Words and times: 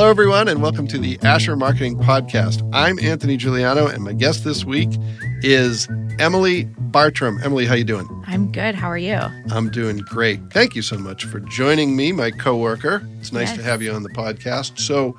Hello, 0.00 0.08
everyone, 0.08 0.48
and 0.48 0.62
welcome 0.62 0.86
to 0.86 0.96
the 0.96 1.18
Asher 1.22 1.56
Marketing 1.56 1.94
Podcast. 1.98 2.66
I'm 2.72 2.98
Anthony 3.00 3.36
Juliano, 3.36 3.86
and 3.86 4.02
my 4.02 4.14
guest 4.14 4.44
this 4.44 4.64
week 4.64 4.88
is 5.42 5.88
Emily 6.18 6.64
Bartrom. 6.90 7.38
Emily, 7.44 7.66
how 7.66 7.74
you 7.74 7.84
doing? 7.84 8.08
I'm 8.26 8.50
good. 8.50 8.74
How 8.74 8.88
are 8.90 8.96
you? 8.96 9.18
I'm 9.50 9.68
doing 9.68 9.98
great. 9.98 10.40
Thank 10.54 10.74
you 10.74 10.80
so 10.80 10.96
much 10.96 11.26
for 11.26 11.38
joining 11.40 11.96
me, 11.96 12.12
my 12.12 12.30
coworker. 12.30 13.06
It's 13.18 13.30
nice 13.30 13.48
Yes. 13.48 13.58
to 13.58 13.62
have 13.62 13.82
you 13.82 13.92
on 13.92 14.02
the 14.02 14.08
podcast. 14.08 14.78
So, 14.78 15.18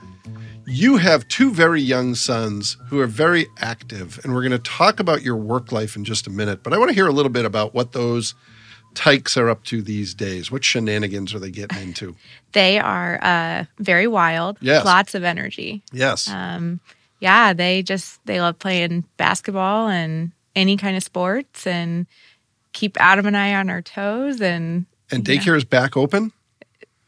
you 0.66 0.98
have 0.98 1.28
two 1.28 1.54
very 1.54 1.80
young 1.80 2.16
sons 2.16 2.76
who 2.88 3.00
are 3.02 3.08
very 3.08 3.46
active, 3.60 4.20
and 4.24 4.34
we're 4.34 4.42
going 4.42 4.52
to 4.52 4.58
talk 4.58 5.00
about 5.00 5.22
your 5.22 5.36
work 5.36 5.72
life 5.72 5.96
in 5.96 6.04
just 6.06 6.26
a 6.26 6.32
minute. 6.32 6.64
But 6.64 6.74
I 6.74 6.80
want 6.80 6.90
to 6.90 6.96
hear 6.96 7.06
a 7.06 7.14
little 7.14 7.32
bit 7.32 7.46
about 7.46 7.76
what 7.76 7.92
those 7.92 8.34
tykes 8.94 9.38
are 9.38 9.50
up 9.50 9.64
to 9.66 9.82
these 9.82 10.14
days. 10.14 10.52
What 10.52 10.64
shenanigans 10.64 11.34
are 11.34 11.40
they 11.40 11.52
getting 11.52 11.82
into? 11.82 12.16
They 12.54 12.80
are 12.80 13.18
uh, 13.24 13.64
very 13.80 14.08
wild. 14.08 14.58
Yes. 14.60 14.84
Lots 14.84 15.16
of 15.16 15.24
energy. 15.24 15.82
Yes. 15.94 16.28
Um, 16.28 16.82
yeah, 17.22 17.54
they 17.54 17.82
just 17.82 18.20
they 18.26 18.42
love 18.42 18.60
playing 18.60 19.06
basketball 19.16 19.88
and 19.88 20.34
any 20.54 20.76
kind 20.76 20.98
of 20.98 21.04
sports 21.04 21.66
and 21.66 22.08
keep 22.74 23.00
Adam 23.00 23.26
and 23.26 23.38
I 23.38 23.56
on 23.56 23.70
our 23.70 23.82
toes. 23.82 24.42
And 24.42 24.86
and 25.12 25.24
daycare 25.24 25.56
is 25.56 25.64
back 25.64 25.96
open? 25.96 26.34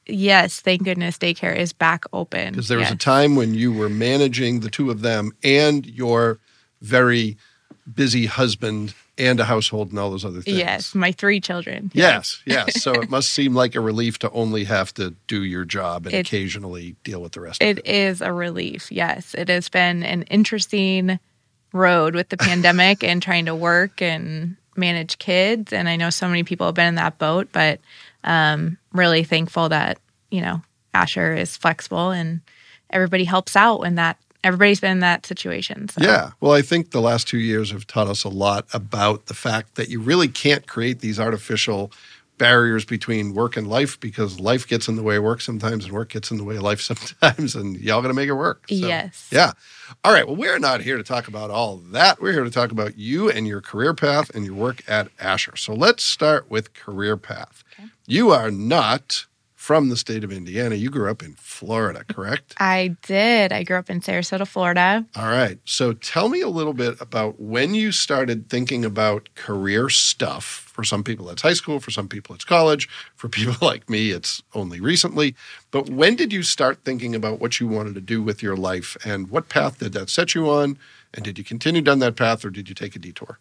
yes, 0.08 0.62
thank 0.62 0.84
goodness 0.84 1.18
daycare 1.18 1.56
is 1.56 1.74
back 1.74 2.06
open. 2.14 2.52
Because 2.52 2.68
there 2.68 2.80
was 2.80 2.92
a 2.92 2.96
time 2.96 3.36
when 3.36 3.54
you 3.54 3.72
were 3.72 3.90
managing 3.90 4.60
the 4.62 4.70
two 4.70 4.92
of 4.92 5.02
them 5.02 5.32
and 5.44 5.86
your 5.86 6.40
very 6.82 7.38
busy 7.92 8.26
husband 8.26 8.94
and 9.18 9.40
a 9.40 9.46
household 9.46 9.92
and 9.92 10.00
all 10.00 10.10
those 10.10 10.26
other 10.26 10.42
things. 10.42 10.58
Yes, 10.58 10.96
my 10.96 11.12
three 11.12 11.40
children. 11.40 11.92
Yes, 11.94 12.42
yes. 12.46 12.82
So 12.82 12.94
it 12.94 13.10
must 13.10 13.32
seem 13.32 13.54
like 13.54 13.76
a 13.76 13.80
relief 13.80 14.18
to 14.20 14.32
only 14.32 14.64
have 14.64 14.94
to 14.96 15.14
do 15.28 15.44
your 15.44 15.66
job 15.66 16.06
and 16.08 16.16
It- 16.16 16.28
occasionally 16.28 16.96
deal 17.04 17.22
with 17.22 17.34
the 17.34 17.42
rest 17.42 17.62
of 17.62 17.68
It 17.68 17.80
it. 17.80 17.88
is 17.88 18.22
a 18.22 18.34
relief. 18.34 18.92
Yes, 18.92 19.36
it 19.38 19.50
has 19.50 19.70
been 19.70 20.02
an 20.04 20.24
interesting 20.24 21.20
road 21.74 22.16
with 22.16 22.30
the 22.30 22.38
pandemic 22.50 23.04
and 23.04 23.22
trying 23.22 23.46
to 23.46 23.56
work 23.56 24.02
and 24.02 24.56
manage 24.76 25.20
kids. 25.20 25.72
And 25.74 25.88
I 25.88 25.96
know 25.96 26.10
so 26.10 26.28
many 26.28 26.44
people 26.44 26.66
have 26.68 26.76
been 26.76 26.88
in 26.88 26.96
that 26.96 27.20
boat, 27.20 27.50
but 27.52 27.80
um, 28.24 28.78
really 28.94 29.24
thankful 29.24 29.70
that 29.70 30.00
you 30.32 30.42
know 30.42 30.62
Asher 30.96 31.34
is 31.36 31.56
flexible 31.58 32.10
and 32.12 32.42
everybody 32.90 33.24
helps 33.26 33.56
out 33.56 33.80
when 33.82 33.96
that 33.96 34.18
everybody's 34.44 34.80
been 34.80 34.92
in 34.92 35.00
that 35.00 35.26
situation. 35.26 35.90
So. 35.90 36.04
Yeah. 36.04 36.32
Well, 36.42 36.54
I 36.54 36.62
think 36.62 36.92
the 36.92 37.02
last 37.02 37.28
two 37.28 37.40
years 37.40 37.72
have 37.72 37.88
taught 37.88 38.08
us 38.08 38.24
a 38.24 38.30
lot 38.30 38.66
about 38.74 39.28
the 39.28 39.34
fact 39.34 39.76
that 39.76 39.90
you 39.90 40.00
really 40.00 40.28
can't 40.28 40.68
create 40.68 41.00
these 41.00 41.20
artificial 41.20 41.92
barriers 42.38 42.84
between 42.84 43.34
work 43.34 43.56
and 43.56 43.68
life 43.68 44.00
because 44.00 44.40
life 44.40 44.68
gets 44.68 44.88
in 44.88 44.96
the 44.96 45.04
way 45.04 45.18
of 45.18 45.24
work 45.24 45.40
sometimes 45.40 45.86
and 45.86 45.94
work 45.94 46.10
gets 46.10 46.32
in 46.32 46.38
the 46.38 46.44
way 46.44 46.56
of 46.56 46.64
life 46.64 46.82
sometimes 47.22 47.56
and 47.56 47.80
y'all 47.80 48.02
got 48.02 48.08
to 48.08 48.14
make 48.14 48.28
it 48.28 48.34
work. 48.34 48.66
So, 48.68 48.76
Yes. 48.76 49.30
Yeah. 49.32 49.54
All 50.04 50.12
right. 50.12 50.26
Well, 50.26 50.36
we're 50.36 50.60
not 50.60 50.82
here 50.82 50.98
to 50.98 51.04
talk 51.04 51.28
about 51.28 51.52
all 51.52 51.78
that. 51.78 52.22
We're 52.22 52.34
here 52.34 52.44
to 52.44 52.50
talk 52.50 52.72
about 52.72 52.98
you 52.98 53.30
and 53.30 53.48
your 53.48 53.62
career 53.62 53.94
path 53.94 54.30
and 54.36 54.46
your 54.46 54.56
work 54.56 54.82
at 54.90 55.10
Asher. 55.20 55.56
So 55.56 55.74
let's 55.74 56.04
start 56.04 56.50
with 56.50 56.74
career 56.74 57.18
path. 57.18 57.64
Okay. 57.80 57.90
You 58.08 58.32
are 58.32 58.52
not 58.52 59.26
from 59.64 59.88
the 59.88 59.96
state 59.96 60.26
of 60.26 60.32
Indiana. 60.34 60.76
You 60.76 60.90
grew 60.90 61.10
up 61.10 61.24
in 61.24 61.36
Florida, 61.36 62.04
correct? 62.10 62.54
I 62.58 62.98
did. 63.04 63.54
I 63.54 63.64
grew 63.64 63.78
up 63.78 63.90
in 63.90 64.02
Sarasota, 64.02 64.46
Florida. 64.46 65.06
All 65.16 65.30
right. 65.30 65.58
So 65.64 65.94
tell 65.94 66.28
me 66.28 66.42
a 66.42 66.50
little 66.50 66.74
bit 66.74 67.00
about 67.00 67.40
when 67.40 67.74
you 67.74 67.94
started 67.94 68.50
thinking 68.50 68.84
about 68.84 69.30
career 69.36 69.88
stuff. 69.88 70.70
For 70.74 70.84
some 70.84 71.02
people, 71.02 71.30
it's 71.30 71.44
high 71.44 71.54
school. 71.54 71.80
For 71.80 71.92
some 71.92 72.10
people, 72.10 72.36
it's 72.36 72.44
college. 72.44 72.90
For 73.16 73.30
people 73.40 73.56
like 73.66 73.90
me, 73.90 74.12
it's 74.12 74.44
only 74.54 74.82
recently. 74.82 75.34
But 75.72 75.90
when 75.90 76.18
did 76.18 76.34
you 76.34 76.44
start 76.44 76.80
thinking 76.84 77.16
about 77.16 77.40
what 77.40 77.62
you 77.62 77.68
wanted 77.70 77.96
to 77.96 78.02
do 78.02 78.22
with 78.22 78.44
your 78.44 78.58
life 78.58 78.98
and 79.06 79.30
what 79.30 79.48
path 79.48 79.80
did 79.80 79.94
that 79.94 80.10
set 80.10 80.36
you 80.36 80.50
on? 80.50 80.78
And 81.14 81.24
did 81.24 81.38
you 81.38 81.46
continue 81.46 81.82
down 81.82 82.00
that 82.00 82.18
path 82.18 82.44
or 82.44 82.50
did 82.50 82.68
you 82.68 82.76
take 82.76 82.98
a 82.98 83.00
detour? 83.00 83.40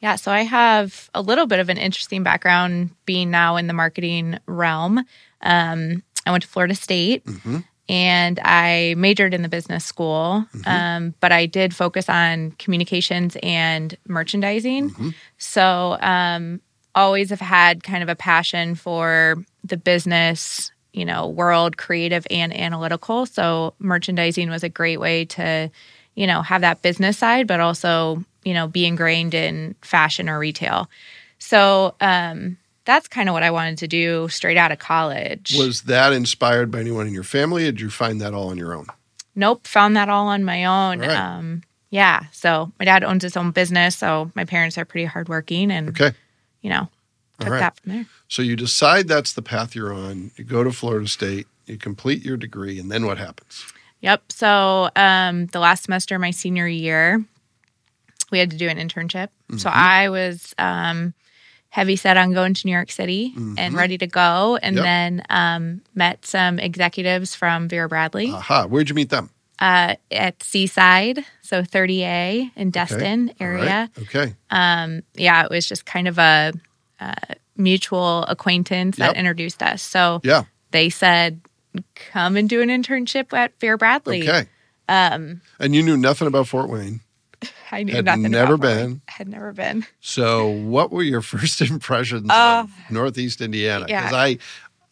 Yeah, 0.00 0.16
so 0.16 0.30
I 0.30 0.42
have 0.42 1.10
a 1.14 1.22
little 1.22 1.46
bit 1.46 1.58
of 1.58 1.68
an 1.68 1.78
interesting 1.78 2.22
background 2.22 2.90
being 3.06 3.30
now 3.30 3.56
in 3.56 3.66
the 3.66 3.72
marketing 3.72 4.38
realm. 4.46 4.98
Um, 5.40 6.02
I 6.26 6.30
went 6.30 6.42
to 6.42 6.48
Florida 6.48 6.74
State 6.74 7.24
Mhm. 7.24 7.64
and 7.88 8.38
I 8.44 8.94
majored 8.98 9.32
in 9.32 9.42
the 9.42 9.48
business 9.48 9.84
school, 9.84 10.44
um, 10.66 11.14
but 11.20 11.32
I 11.32 11.46
did 11.46 11.74
focus 11.74 12.08
on 12.08 12.52
communications 12.58 13.36
and 13.42 13.96
merchandising. 14.06 14.90
Mhm. 14.90 15.14
So, 15.38 15.96
um, 16.00 16.60
always 16.94 17.30
have 17.30 17.40
had 17.40 17.82
kind 17.84 18.02
of 18.02 18.08
a 18.08 18.16
passion 18.16 18.74
for 18.74 19.36
the 19.64 19.76
business, 19.76 20.70
you 20.92 21.04
know, 21.04 21.28
world, 21.28 21.76
creative 21.76 22.26
and 22.30 22.54
analytical. 22.56 23.24
So, 23.26 23.74
merchandising 23.78 24.50
was 24.50 24.64
a 24.64 24.68
great 24.68 24.98
way 24.98 25.24
to, 25.26 25.70
you 26.14 26.26
know, 26.26 26.42
have 26.42 26.62
that 26.62 26.82
business 26.82 27.18
side, 27.18 27.46
but 27.46 27.60
also, 27.60 28.24
you 28.46 28.54
know, 28.54 28.68
be 28.68 28.86
ingrained 28.86 29.34
in 29.34 29.74
fashion 29.82 30.28
or 30.28 30.38
retail. 30.38 30.88
So, 31.38 31.96
um, 32.00 32.56
that's 32.84 33.08
kind 33.08 33.28
of 33.28 33.32
what 33.32 33.42
I 33.42 33.50
wanted 33.50 33.78
to 33.78 33.88
do 33.88 34.28
straight 34.28 34.56
out 34.56 34.70
of 34.70 34.78
college. 34.78 35.56
Was 35.58 35.82
that 35.82 36.12
inspired 36.12 36.70
by 36.70 36.78
anyone 36.78 37.08
in 37.08 37.12
your 37.12 37.24
family 37.24 37.64
or 37.64 37.72
did 37.72 37.80
you 37.80 37.90
find 37.90 38.20
that 38.20 38.32
all 38.32 38.48
on 38.50 38.56
your 38.56 38.72
own? 38.72 38.86
Nope, 39.34 39.66
found 39.66 39.96
that 39.96 40.08
all 40.08 40.28
on 40.28 40.44
my 40.44 40.64
own. 40.64 41.00
Right. 41.00 41.10
Um, 41.10 41.62
yeah. 41.90 42.26
So 42.30 42.70
my 42.78 42.84
dad 42.84 43.02
owns 43.02 43.24
his 43.24 43.36
own 43.36 43.50
business, 43.50 43.96
so 43.96 44.30
my 44.36 44.44
parents 44.44 44.78
are 44.78 44.84
pretty 44.84 45.06
hardworking, 45.06 45.72
and 45.72 45.88
Okay. 45.88 46.12
you 46.62 46.70
know, 46.70 46.88
took 47.40 47.50
right. 47.50 47.58
that 47.58 47.80
from 47.80 47.92
there. 47.92 48.06
So 48.28 48.42
you 48.42 48.54
decide 48.54 49.08
that's 49.08 49.32
the 49.32 49.42
path 49.42 49.74
you're 49.74 49.92
on. 49.92 50.30
You 50.36 50.44
go 50.44 50.62
to 50.62 50.70
Florida 50.70 51.08
State, 51.08 51.48
you 51.66 51.78
complete 51.78 52.24
your 52.24 52.36
degree, 52.36 52.78
and 52.78 52.90
then 52.90 53.04
what 53.04 53.18
happens? 53.18 53.64
Yep. 54.00 54.30
So 54.30 54.90
um, 54.94 55.46
the 55.46 55.58
last 55.58 55.84
semester, 55.84 56.14
of 56.14 56.20
my 56.20 56.30
senior 56.30 56.68
year, 56.68 57.24
we 58.30 58.38
had 58.38 58.50
to 58.50 58.56
do 58.56 58.68
an 58.68 58.78
internship. 58.78 59.28
So 59.58 59.68
Mm-hmm. 59.68 59.78
I 59.78 60.08
was 60.08 60.54
um, 60.58 61.14
heavy 61.70 61.96
set 61.96 62.16
on 62.16 62.32
going 62.32 62.54
to 62.54 62.66
New 62.66 62.72
York 62.72 62.90
City 62.90 63.32
and 63.36 63.56
Mhm. 63.58 63.76
ready 63.76 63.98
to 63.98 64.06
go, 64.06 64.56
and 64.62 64.76
Yep. 64.76 64.84
then 64.84 65.22
um, 65.30 65.80
met 65.94 66.24
some 66.26 66.58
executives 66.58 67.34
from 67.34 67.68
Vera 67.68 67.88
Bradley 67.88 68.30
Aha. 68.32 68.66
Where'd 68.66 68.88
you 68.88 68.94
meet 68.94 69.10
them? 69.10 69.30
uh, 69.58 69.94
at 70.10 70.42
Seaside, 70.42 71.24
so 71.40 71.62
30A 71.62 72.50
in 72.56 72.70
Destin 72.70 73.30
All 73.40 73.46
area. 73.46 73.90
right. 73.96 74.02
Okay. 74.04 74.34
um, 74.50 75.02
yeah, 75.14 75.44
it 75.44 75.50
was 75.50 75.66
just 75.68 75.86
kind 75.86 76.08
of 76.08 76.18
a, 76.18 76.52
uh 77.00 77.14
mutual 77.58 78.24
acquaintance 78.24 78.96
that 78.98 79.16
introduced 79.16 79.62
us. 79.62 79.80
So 79.82 80.20
Yeah. 80.22 80.42
they 80.72 80.90
said, 80.90 81.40
"Come 82.12 82.36
and 82.36 82.48
do 82.50 82.60
an 82.60 82.68
internship 82.68 83.32
at 83.32 83.58
Vera 83.60 83.78
Bradley." 83.78 84.28
Okay. 84.28 84.46
Um, 84.90 85.40
And 85.58 85.74
you 85.74 85.82
knew 85.82 85.96
nothing 85.96 86.28
about 86.28 86.48
Fort 86.48 86.68
Wayne. 86.68 87.00
I 87.72 87.82
knew 87.82 87.94
Had 87.94 88.04
nothing. 88.04 88.30
never 88.30 88.54
about 88.54 88.62
been. 88.76 89.00
Had 89.08 89.28
never 89.28 89.52
been. 89.52 89.86
So, 90.00 90.48
what 90.48 90.90
were 90.92 91.02
your 91.02 91.20
first 91.32 91.60
impressions 91.60 92.28
Uh, 92.30 92.64
of 92.64 92.90
Northeast 92.90 93.40
Indiana? 93.40 93.86
yeah. 93.88 94.02
Because 94.02 94.14
I, 94.14 94.38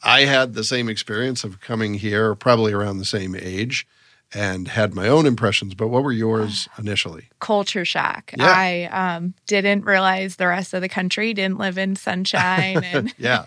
I 0.03 0.25
had 0.27 0.55
the 0.55 0.65
same 0.65 0.89
experience 0.89 1.45
of 1.45 1.61
coming 1.61 1.95
here, 1.95 2.34
probably 2.34 2.73
around 2.73 2.99
the 2.99 3.05
same 3.05 3.34
age, 3.34 3.87
and 4.34 4.67
had 4.69 4.95
my 4.95 5.07
own 5.09 5.27
impressions. 5.27 5.75
But 5.75 5.89
what 5.89 6.03
were 6.03 6.13
yours 6.13 6.69
initially? 6.79 7.29
Culture 7.41 7.84
shock. 7.84 8.33
Yeah. 8.37 8.45
I 8.47 8.84
um, 9.17 9.34
didn't 9.47 9.84
realize 9.84 10.37
the 10.37 10.49
rest 10.49 10.75
of 10.75 10.81
the 10.81 10.89
country 10.89 11.33
didn't 11.34 11.59
live 11.59 11.79
in 11.79 11.97
sunshine, 11.97 12.83
and 12.84 13.15
Yeah, 13.19 13.45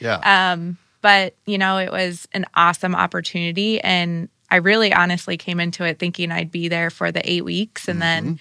yeah, 0.00 0.52
um, 0.52 0.78
but 1.00 1.34
you 1.46 1.58
know, 1.58 1.78
it 1.78 1.90
was 1.92 2.26
an 2.32 2.44
awesome 2.54 2.94
opportunity, 2.94 3.80
and 3.80 4.28
I 4.50 4.56
really 4.56 4.92
honestly 4.94 5.36
came 5.36 5.60
into 5.60 5.84
it 5.84 5.98
thinking 5.98 6.32
I'd 6.32 6.50
be 6.50 6.68
there 6.68 6.88
for 6.90 7.12
the 7.12 7.28
eight 7.30 7.44
weeks 7.44 7.86
and 7.86 8.00
then 8.00 8.38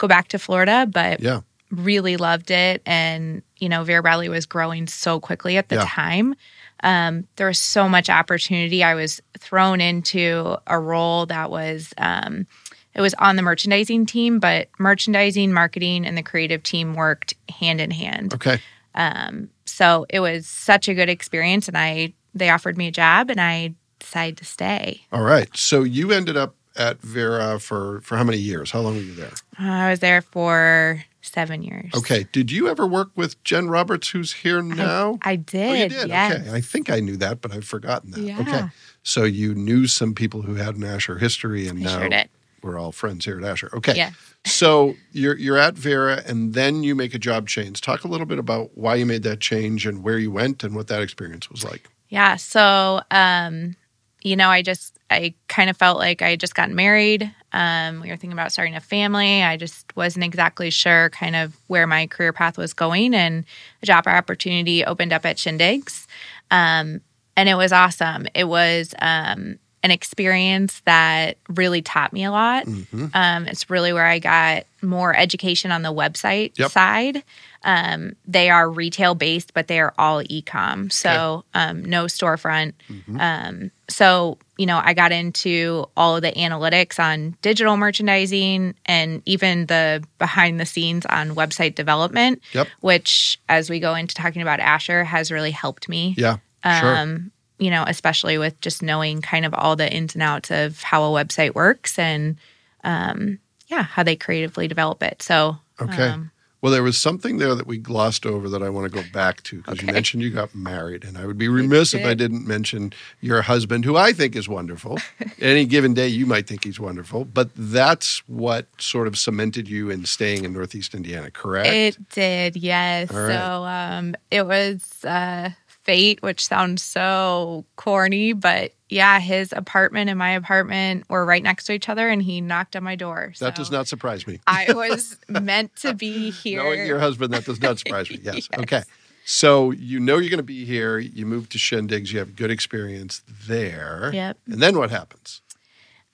go 0.00 0.08
back 0.08 0.28
to 0.28 0.38
Florida, 0.38 0.88
but 0.90 1.20
yeah. 1.20 1.42
really 1.70 2.16
loved 2.16 2.50
it. 2.50 2.82
And, 2.86 3.42
you 3.58 3.68
know, 3.68 3.84
Vera 3.84 4.02
Bradley 4.02 4.28
was 4.28 4.46
growing 4.46 4.88
so 4.88 5.20
quickly 5.20 5.56
at 5.56 5.68
the 5.68 5.76
Yeah. 5.76 5.84
time. 5.86 6.34
Um, 6.82 7.26
there 7.36 7.46
was 7.46 7.58
so 7.58 7.88
much 7.88 8.08
opportunity. 8.08 8.82
I 8.82 8.94
was 8.94 9.20
thrown 9.38 9.80
into 9.82 10.56
a 10.66 10.78
role 10.80 11.26
that 11.26 11.50
was, 11.50 11.92
um, 11.98 12.46
it 12.94 13.02
was 13.02 13.14
on 13.18 13.36
the 13.36 13.42
merchandising 13.42 14.06
team, 14.06 14.40
but 14.40 14.68
merchandising, 14.78 15.52
marketing, 15.52 16.06
and 16.06 16.16
the 16.16 16.22
creative 16.22 16.62
team 16.62 16.94
worked 16.94 17.34
hand 17.60 17.80
in 17.80 17.90
hand. 17.90 18.32
Okay. 18.34 18.58
Um, 18.94 19.50
so 19.66 20.06
it 20.08 20.20
was 20.20 20.46
such 20.46 20.88
a 20.88 20.94
good 20.94 21.10
experience. 21.10 21.68
And 21.68 21.76
I, 21.76 22.14
they 22.34 22.48
offered 22.48 22.78
me 22.78 22.88
a 22.88 22.90
job 22.92 23.30
and 23.30 23.40
I 23.40 23.74
decided 23.98 24.38
to 24.38 24.44
stay. 24.46 25.02
All 25.12 25.22
right. 25.22 25.54
So 25.54 25.82
you 25.82 26.10
ended 26.10 26.36
up 26.38 26.56
at 26.76 27.00
Vera 27.00 27.58
for 27.58 28.00
for 28.02 28.16
how 28.16 28.24
many 28.24 28.38
years? 28.38 28.70
How 28.70 28.80
long 28.80 28.94
were 28.94 29.02
you 29.02 29.14
there? 29.14 29.32
I 29.58 29.90
was 29.90 30.00
there 30.00 30.22
for 30.22 31.04
seven 31.22 31.62
years. 31.62 31.90
Okay. 31.94 32.26
Did 32.32 32.50
you 32.50 32.68
ever 32.68 32.86
work 32.86 33.10
with 33.14 33.42
Jen 33.44 33.68
Roberts, 33.68 34.08
who's 34.08 34.32
here 34.32 34.62
now? 34.62 35.18
I 35.22 35.36
did 35.36 35.70
oh, 35.70 35.74
you 35.74 35.88
did. 35.88 36.08
Yes. 36.08 36.40
Okay. 36.40 36.50
I 36.52 36.60
think 36.60 36.90
I 36.90 37.00
knew 37.00 37.16
that, 37.18 37.40
but 37.40 37.52
I've 37.52 37.64
forgotten 37.64 38.10
that. 38.12 38.20
Yeah. 38.20 38.40
Okay. 38.40 38.62
So 39.02 39.24
you 39.24 39.54
knew 39.54 39.86
some 39.86 40.14
people 40.14 40.42
who 40.42 40.54
had 40.54 40.76
an 40.76 40.84
Asher 40.84 41.18
history, 41.18 41.66
and 41.66 41.78
I 41.80 41.82
now 41.82 42.08
sure 42.08 42.24
we're 42.62 42.78
all 42.78 42.92
friends 42.92 43.24
here 43.24 43.38
at 43.38 43.44
Asher. 43.44 43.70
Okay. 43.74 43.96
Yeah. 43.96 44.10
So 44.46 44.94
you're 45.12 45.36
you're 45.36 45.58
at 45.58 45.74
Vera, 45.74 46.22
and 46.24 46.54
then 46.54 46.82
you 46.82 46.94
make 46.94 47.12
a 47.12 47.18
job 47.18 47.46
change. 47.46 47.82
Talk 47.82 48.04
a 48.04 48.08
little 48.08 48.24
bit 48.24 48.38
about 48.38 48.70
why 48.74 48.94
you 48.94 49.04
made 49.04 49.22
that 49.24 49.38
change 49.38 49.84
and 49.84 50.02
where 50.02 50.16
you 50.16 50.30
went 50.30 50.64
and 50.64 50.74
what 50.74 50.86
that 50.86 51.02
experience 51.02 51.50
was 51.50 51.62
like. 51.62 51.90
Yeah. 52.08 52.36
So 52.36 53.02
um, 53.10 53.76
you 54.22 54.36
know, 54.36 54.48
I 54.48 54.62
just, 54.62 54.98
I 55.10 55.34
kind 55.48 55.70
of 55.70 55.76
felt 55.76 55.98
like 55.98 56.22
I 56.22 56.30
had 56.30 56.40
just 56.40 56.54
gotten 56.54 56.74
married. 56.74 57.32
Um, 57.52 58.00
we 58.00 58.10
were 58.10 58.16
thinking 58.16 58.32
about 58.32 58.52
starting 58.52 58.76
a 58.76 58.80
family. 58.80 59.42
I 59.42 59.56
just 59.56 59.94
wasn't 59.96 60.24
exactly 60.24 60.70
sure 60.70 61.10
kind 61.10 61.34
of 61.34 61.56
where 61.66 61.86
my 61.86 62.06
career 62.06 62.32
path 62.32 62.56
was 62.58 62.72
going. 62.72 63.14
And 63.14 63.44
a 63.82 63.86
job 63.86 64.06
opportunity 64.06 64.84
opened 64.84 65.12
up 65.12 65.26
at 65.26 65.36
Shindigz. 65.36 66.06
Um, 66.50 67.00
and 67.36 67.48
it 67.48 67.54
was 67.54 67.72
awesome. 67.72 68.26
It 68.34 68.44
was 68.44 68.94
um, 69.00 69.58
an 69.82 69.90
experience 69.90 70.80
that 70.84 71.38
really 71.48 71.80
taught 71.80 72.12
me 72.12 72.24
a 72.24 72.30
lot. 72.30 72.66
Mm-hmm. 72.66 73.06
Um, 73.14 73.46
it's 73.48 73.70
really 73.70 73.92
where 73.92 74.04
I 74.06 74.18
got 74.18 74.64
more 74.82 75.16
education 75.16 75.72
on 75.72 75.82
the 75.82 75.92
website 75.92 76.52
Yep. 76.58 76.70
side. 76.70 77.22
Um, 77.62 78.14
they 78.26 78.50
are 78.50 78.68
retail 78.70 79.14
based, 79.14 79.52
but 79.54 79.68
they 79.68 79.80
are 79.80 79.92
all 79.98 80.22
e-com, 80.26 80.88
so 80.90 81.44
um, 81.54 81.84
no 81.84 82.04
storefront. 82.06 82.72
Mm-hmm. 82.90 83.20
Um, 83.20 83.70
so 83.88 84.38
you 84.58 84.66
know, 84.66 84.78
I 84.84 84.92
got 84.92 85.10
into 85.12 85.86
all 85.96 86.16
of 86.16 86.22
the 86.22 86.32
analytics 86.32 86.98
on 87.02 87.34
digital 87.40 87.78
merchandising 87.78 88.74
and 88.84 89.22
even 89.24 89.64
the 89.66 90.04
behind 90.18 90.60
the 90.60 90.66
scenes 90.66 91.06
on 91.06 91.30
website 91.34 91.74
development, 91.74 92.42
Yep. 92.52 92.68
which, 92.80 93.40
as 93.48 93.70
we 93.70 93.80
go 93.80 93.94
into 93.94 94.14
talking 94.14 94.42
about 94.42 94.60
Asher, 94.60 95.04
has 95.04 95.32
really 95.32 95.50
helped 95.50 95.88
me 95.88 96.14
Yeah. 96.18 96.36
sure. 96.62 96.94
um, 96.96 97.30
you 97.60 97.70
know, 97.70 97.84
especially 97.86 98.38
with 98.38 98.60
just 98.60 98.82
knowing 98.82 99.20
kind 99.22 99.44
of 99.46 99.54
all 99.54 99.76
the 99.76 99.92
ins 99.92 100.14
and 100.14 100.22
outs 100.22 100.50
of 100.50 100.82
how 100.82 101.04
a 101.04 101.24
website 101.24 101.54
works 101.54 101.98
and, 101.98 102.36
um, 102.82 103.38
yeah, 103.68 103.82
how 103.84 104.02
they 104.02 104.16
creatively 104.16 104.66
develop 104.66 105.02
it. 105.02 105.22
So, 105.22 105.58
Okay. 105.80 106.08
um, 106.08 106.30
Well, 106.62 106.72
there 106.72 106.82
was 106.82 106.98
something 106.98 107.38
there 107.38 107.54
that 107.54 107.66
we 107.66 107.78
glossed 107.78 108.26
over 108.26 108.46
that 108.50 108.62
I 108.62 108.68
want 108.68 108.84
to 108.84 108.90
go 108.90 109.02
back 109.14 109.42
to 109.44 109.56
because 109.62 109.80
you 109.80 109.88
mentioned 109.88 110.22
you 110.22 110.28
got 110.28 110.54
married, 110.54 111.04
and 111.04 111.16
I 111.16 111.24
would 111.24 111.38
be 111.38 111.48
remiss 111.48 111.94
if 111.94 112.04
I 112.04 112.08
did. 112.10 112.18
didn't 112.18 112.46
mention 112.46 112.92
your 113.22 113.40
husband, 113.40 113.86
who 113.86 113.96
I 113.96 114.12
think 114.12 114.36
is 114.36 114.46
wonderful. 114.46 114.98
Any 115.40 115.64
given 115.64 115.94
day, 115.94 116.08
you 116.08 116.26
might 116.26 116.46
think 116.46 116.64
he's 116.64 116.78
wonderful, 116.78 117.24
but 117.24 117.48
that's 117.56 118.18
what 118.28 118.66
sort 118.78 119.06
of 119.06 119.16
cemented 119.16 119.68
you 119.70 119.88
in 119.88 120.04
staying 120.04 120.44
in 120.44 120.52
Northeast 120.52 120.94
Indiana, 120.94 121.30
correct? 121.30 121.68
it 121.68 122.10
did, 122.10 122.56
yes. 122.56 123.10
Right. 123.10 123.28
So, 123.34 123.64
um, 123.64 124.14
it 124.30 124.46
was 124.46 125.02
uh, 125.02 125.50
fate, 125.84 126.22
which 126.22 126.44
sounds 126.46 126.82
so 126.82 127.64
corny, 127.76 128.32
but 128.32 128.72
yeah, 128.88 129.20
his 129.20 129.52
apartment 129.52 130.10
and 130.10 130.18
my 130.18 130.30
apartment 130.30 131.04
were 131.08 131.24
right 131.24 131.42
next 131.42 131.64
to 131.66 131.72
each 131.72 131.88
other, 131.88 132.08
and 132.08 132.22
he 132.22 132.40
knocked 132.40 132.74
on 132.76 132.82
my 132.82 132.96
door. 132.96 133.32
that 133.40 133.54
does 133.54 133.70
not 133.70 133.86
surprise 133.88 134.26
me. 134.26 134.40
I 134.46 134.72
was 134.72 135.16
meant 135.28 135.74
to 135.76 135.94
be 135.94 136.30
here. 136.42 136.62
Knowing 136.62 136.86
your 136.86 136.98
husband, 136.98 137.32
that 137.32 137.44
does 137.44 137.60
not 137.60 137.78
surprise 137.78 138.10
me. 138.10 138.18
Yes. 138.22 138.48
Yes. 138.50 138.60
Okay. 138.60 138.82
So 139.24 139.70
you 139.70 140.00
know 140.00 140.18
you're 140.18 140.30
going 140.30 140.38
to 140.38 140.42
be 140.42 140.64
here. 140.64 140.98
You 140.98 141.24
moved 141.24 141.52
to 141.52 141.58
Shindigz. 141.58 142.12
You 142.12 142.18
have 142.18 142.34
good 142.34 142.50
experience 142.50 143.22
there. 143.46 144.10
Yep. 144.12 144.38
And 144.46 144.60
then 144.60 144.76
what 144.76 144.90
happens? 144.90 145.40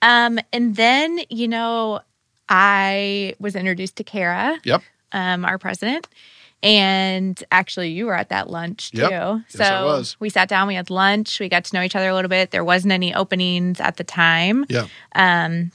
Um, 0.03 0.39
and 0.53 0.75
then, 0.75 1.19
you 1.29 1.47
know, 1.47 2.01
I 2.47 3.33
was 3.39 3.55
introduced 3.55 3.95
to 3.95 4.03
Kara, 4.03 4.59
Yep. 4.63 4.83
um, 5.13 5.45
our 5.45 5.57
president. 5.57 6.07
And 6.63 7.41
actually, 7.51 7.89
you 7.91 8.07
were 8.07 8.15
at 8.15 8.29
that 8.29 8.49
lunch 8.49 8.91
too. 8.91 9.01
Yep. 9.01 9.11
So 9.47 9.59
Yes, 9.59 9.71
I 9.71 9.83
was. 9.85 10.17
we 10.19 10.29
sat 10.29 10.49
down, 10.49 10.67
we 10.67 10.75
had 10.75 10.89
lunch, 10.89 11.39
we 11.39 11.49
got 11.49 11.63
to 11.65 11.75
know 11.75 11.83
each 11.83 11.95
other 11.95 12.09
a 12.09 12.15
little 12.15 12.29
bit. 12.29 12.51
There 12.51 12.63
wasn't 12.63 12.93
any 12.93 13.13
openings 13.13 13.79
at 13.79 13.97
the 13.97 14.03
time. 14.03 14.65
Yeah. 14.67 14.87
Um, 15.13 15.71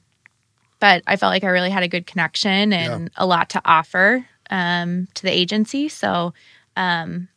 but 0.81 1.03
I 1.07 1.15
felt 1.17 1.31
like 1.31 1.45
I 1.45 1.49
really 1.49 1.71
had 1.71 1.85
a 1.85 1.89
good 1.89 2.07
connection 2.07 2.73
and 2.73 3.11
a 3.17 3.25
lot 3.27 3.51
to 3.51 3.63
offer 3.65 4.27
um, 4.51 5.07
to 5.15 5.23
the 5.23 5.31
agency. 5.31 5.89
So 5.89 6.35
um, 6.77 7.29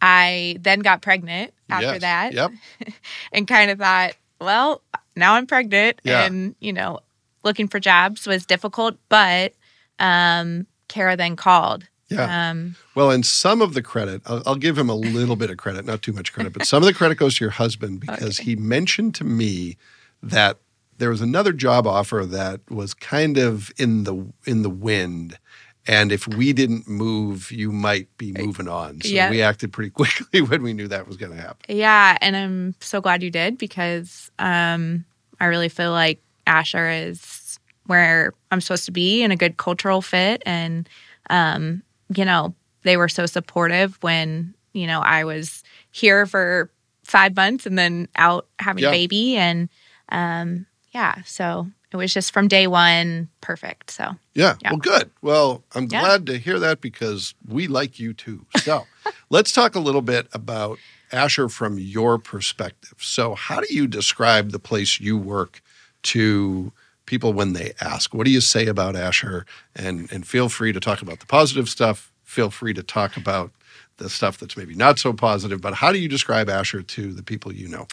I 0.00 0.56
then 0.60 0.80
got 0.80 1.00
pregnant 1.02 1.54
after 1.70 1.86
Yes. 1.86 2.00
that 2.00 2.32
Yep. 2.32 2.50
and 3.32 3.46
kind 3.46 3.70
of 3.70 3.78
thought, 3.78 4.14
well, 4.40 4.82
now 5.14 5.34
I'm 5.34 5.46
pregnant 5.46 6.00
Yeah. 6.02 6.24
and, 6.24 6.56
you 6.58 6.72
know, 6.72 6.98
looking 7.44 7.68
for 7.68 7.78
jobs 7.78 8.26
was 8.26 8.44
difficult, 8.44 8.96
but 9.08 9.52
um, 10.00 10.66
Kara 10.88 11.16
then 11.16 11.36
called. 11.36 11.84
Yeah. 12.14 12.50
Um, 12.50 12.76
Well, 12.94 13.10
and 13.10 13.24
some 13.24 13.60
of 13.62 13.74
the 13.74 13.82
credit, 13.82 14.22
I'll, 14.26 14.42
I'll 14.46 14.54
give 14.56 14.76
him 14.78 14.88
a 14.88 14.94
little 14.94 15.36
bit 15.36 15.50
of 15.50 15.56
credit, 15.56 15.84
not 15.84 16.02
too 16.02 16.12
much 16.12 16.32
credit, 16.32 16.52
but 16.52 16.66
some 16.66 16.82
of 16.82 16.86
the 16.86 16.94
credit 16.94 17.16
goes 17.16 17.36
to 17.38 17.44
your 17.44 17.50
husband 17.52 18.00
because 18.06 18.38
he 18.38 18.56
mentioned 18.56 19.14
to 19.16 19.24
me 19.24 19.76
that 20.22 20.58
there 20.98 21.10
was 21.10 21.20
another 21.20 21.52
job 21.52 21.86
offer 21.86 22.24
that 22.26 22.60
was 22.70 22.94
kind 22.94 23.36
of 23.38 23.70
in 23.76 24.04
the 24.04 24.26
in 24.46 24.62
the 24.62 24.70
wind. 24.70 25.38
And 25.84 26.12
if 26.12 26.28
we 26.28 26.52
didn't 26.52 26.86
move, 26.86 27.50
you 27.50 27.72
might 27.72 28.06
be 28.16 28.32
moving 28.32 28.68
on. 28.68 29.00
So 29.00 29.08
Yeah. 29.08 29.30
we 29.30 29.42
acted 29.42 29.72
pretty 29.72 29.90
quickly 29.98 30.40
when 30.40 30.62
we 30.62 30.72
knew 30.72 30.86
that 30.86 31.08
was 31.08 31.16
going 31.16 31.32
to 31.34 31.42
happen. 31.42 31.76
yeah. 31.76 32.16
And 32.20 32.36
I'm 32.36 32.74
so 32.80 33.00
glad 33.00 33.20
you 33.24 33.30
did 33.30 33.58
because 33.58 34.30
um, 34.38 35.04
I 35.40 35.46
really 35.46 35.68
feel 35.68 35.90
like 35.90 36.20
Asher 36.46 36.88
is 36.88 37.58
where 37.86 38.32
I'm 38.52 38.60
supposed 38.60 38.84
to 38.84 38.92
be 38.92 39.24
and 39.24 39.32
a 39.32 39.36
good 39.36 39.56
cultural 39.56 40.02
fit. 40.02 40.40
And, 40.46 40.88
um, 41.30 41.82
you 42.16 42.24
know, 42.24 42.54
they 42.82 42.96
were 42.96 43.08
so 43.08 43.26
supportive 43.26 43.96
when, 44.02 44.54
you 44.72 44.86
know, 44.86 45.00
I 45.00 45.24
was 45.24 45.62
here 45.90 46.26
for 46.26 46.70
five 47.04 47.34
months 47.36 47.66
and 47.66 47.78
then 47.78 48.08
out 48.16 48.46
having 48.58 48.82
Yeah. 48.82 48.88
a 48.90 48.92
baby. 48.92 49.36
And 49.36 49.68
um, 50.10 50.66
yeah, 50.92 51.22
so 51.24 51.68
it 51.92 51.96
was 51.96 52.12
just 52.14 52.32
from 52.32 52.48
day 52.48 52.66
one 52.66 53.28
perfect. 53.40 53.90
So 53.90 54.16
Yeah. 54.34 54.54
Yeah. 54.62 54.70
Well, 54.70 54.78
good. 54.78 55.10
Well, 55.20 55.62
I'm 55.74 55.88
Yeah. 55.90 56.00
glad 56.00 56.26
to 56.26 56.38
hear 56.38 56.58
that 56.58 56.80
because 56.80 57.34
we 57.46 57.66
like 57.66 57.98
you 57.98 58.12
too. 58.14 58.46
So 58.62 58.86
let's 59.30 59.52
talk 59.52 59.74
a 59.74 59.80
little 59.80 60.02
bit 60.02 60.26
about 60.32 60.78
Asher 61.12 61.48
from 61.50 61.78
your 61.78 62.18
perspective. 62.18 62.94
So, 62.98 63.34
how 63.34 63.60
do 63.60 63.66
you 63.74 63.86
describe 63.86 64.50
the 64.50 64.58
place 64.58 64.98
you 64.98 65.18
work 65.18 65.60
to 66.04 66.72
people 67.06 67.32
when 67.32 67.52
they 67.52 67.72
ask? 67.80 68.14
What 68.14 68.24
do 68.24 68.30
you 68.30 68.40
say 68.40 68.66
about 68.66 68.96
Asher? 68.96 69.44
And, 69.74 70.10
and 70.12 70.26
feel 70.26 70.48
free 70.48 70.72
to 70.72 70.80
talk 70.80 71.02
about 71.02 71.20
the 71.20 71.26
positive 71.26 71.68
stuff. 71.68 72.12
Feel 72.24 72.50
free 72.50 72.74
to 72.74 72.82
talk 72.82 73.16
about 73.16 73.50
the 73.98 74.08
stuff 74.08 74.38
that's 74.38 74.56
maybe 74.56 74.74
not 74.74 74.98
so 74.98 75.12
positive. 75.12 75.60
But 75.60 75.74
how 75.74 75.92
do 75.92 75.98
you 75.98 76.08
describe 76.08 76.48
Asher 76.48 76.82
to 76.82 77.12
the 77.12 77.22
people 77.22 77.52
you 77.52 77.68
know? 77.68 77.86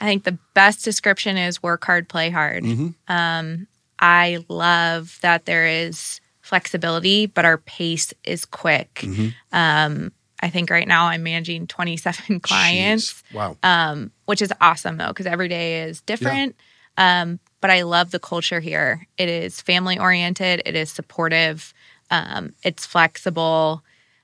I 0.00 0.04
think 0.06 0.24
the 0.24 0.38
best 0.54 0.84
description 0.84 1.36
is 1.36 1.62
work 1.62 1.84
hard, 1.84 2.08
play 2.08 2.30
hard. 2.30 2.64
Mhm. 2.64 2.94
Um, 3.08 3.66
I 3.98 4.44
love 4.48 5.18
that 5.22 5.46
there 5.46 5.66
is 5.66 6.20
flexibility, 6.42 7.26
but 7.26 7.44
our 7.44 7.58
pace 7.58 8.12
is 8.24 8.44
quick. 8.44 8.94
Mhm. 9.02 9.34
Um, 9.52 10.12
I 10.40 10.50
think 10.50 10.68
right 10.70 10.86
now 10.86 11.06
I'm 11.06 11.22
managing 11.22 11.66
27 11.66 12.40
clients, 12.40 13.12
Jeez. 13.12 13.34
Wow. 13.34 13.56
um, 13.62 14.12
which 14.26 14.42
is 14.42 14.52
awesome 14.60 14.96
though, 14.98 15.08
because 15.08 15.26
every 15.26 15.48
day 15.48 15.82
is 15.82 16.02
different. 16.02 16.56
Um, 16.98 17.40
but 17.60 17.70
I 17.70 17.82
love 17.82 18.10
the 18.10 18.18
culture 18.18 18.60
here. 18.60 19.06
It 19.16 19.28
is 19.28 19.60
family 19.60 19.98
oriented, 19.98 20.62
it 20.64 20.74
is 20.74 20.90
supportive, 20.90 21.72
um, 22.10 22.52
it's 22.62 22.86
flexible. 22.86 23.82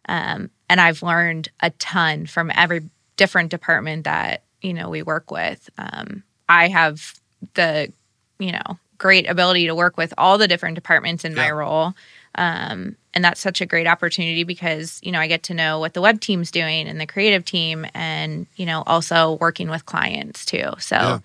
Um, 0.09 0.51
and 0.69 0.81
I've 0.81 1.03
learned 1.03 1.49
a 1.61 1.71
ton 1.71 2.27
from 2.27 2.51
every 2.55 2.89
different 3.17 3.51
department 3.51 4.05
that, 4.05 4.43
you 4.61 4.73
know, 4.73 4.89
we 4.89 5.03
work 5.03 5.31
with. 5.31 5.69
Um, 5.79 6.25
I 6.49 6.69
have 6.69 7.15
the, 7.55 7.93
you 8.39 8.53
know, 8.53 8.79
great 8.99 9.29
ability 9.29 9.67
to 9.67 9.75
work 9.75 9.97
with 9.97 10.15
all 10.17 10.39
the 10.39 10.49
different 10.49 10.77
departments 10.77 11.25
in 11.25 11.35
my 11.35 11.51
role. 11.51 11.93
Um, 12.37 12.97
and 13.15 13.25
that's 13.25 13.41
such 13.41 13.61
a 13.61 13.67
great 13.67 13.87
opportunity 13.87 14.45
because, 14.45 15.01
you 15.03 15.13
know, 15.13 15.19
I 15.19 15.27
get 15.27 15.43
to 15.45 15.55
know 15.55 15.81
what 15.81 15.93
the 15.93 16.01
web 16.01 16.21
team's 16.21 16.51
doing 16.51 16.89
and 16.89 17.01
the 17.01 17.07
creative 17.07 17.45
team 17.45 17.85
and, 17.95 18.47
you 18.57 18.65
know, 18.65 18.83
also 18.87 19.33
working 19.35 19.69
with 19.69 19.85
clients 19.85 20.45
too. 20.47 20.71
So, 20.79 20.97
Yeah. 20.97 21.19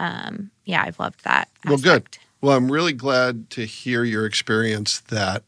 um, 0.00 0.50
yeah, 0.70 0.82
I've 0.86 0.98
loved 0.98 1.24
that. 1.24 1.48
Well, 1.66 1.78
good. 1.78 2.06
Well, 2.40 2.56
I'm 2.56 2.72
really 2.72 2.92
glad 2.94 3.50
to 3.50 3.64
hear 3.66 4.04
your 4.04 4.24
experience 4.24 5.00
that 5.08 5.42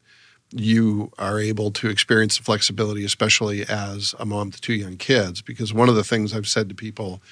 you 0.50 1.10
are 1.18 1.38
able 1.40 1.70
to 1.70 1.88
experience 1.88 2.36
the 2.36 2.44
flexibility, 2.44 3.04
especially 3.04 3.62
as 3.66 4.14
a 4.18 4.26
mom 4.26 4.50
to 4.50 4.60
two 4.60 4.74
young 4.74 4.98
kids. 4.98 5.40
Because 5.40 5.72
one 5.72 5.88
of 5.88 5.94
the 5.94 6.04
things 6.04 6.34
I've 6.34 6.46
said 6.48 6.68
to 6.68 6.74
people 6.74 7.22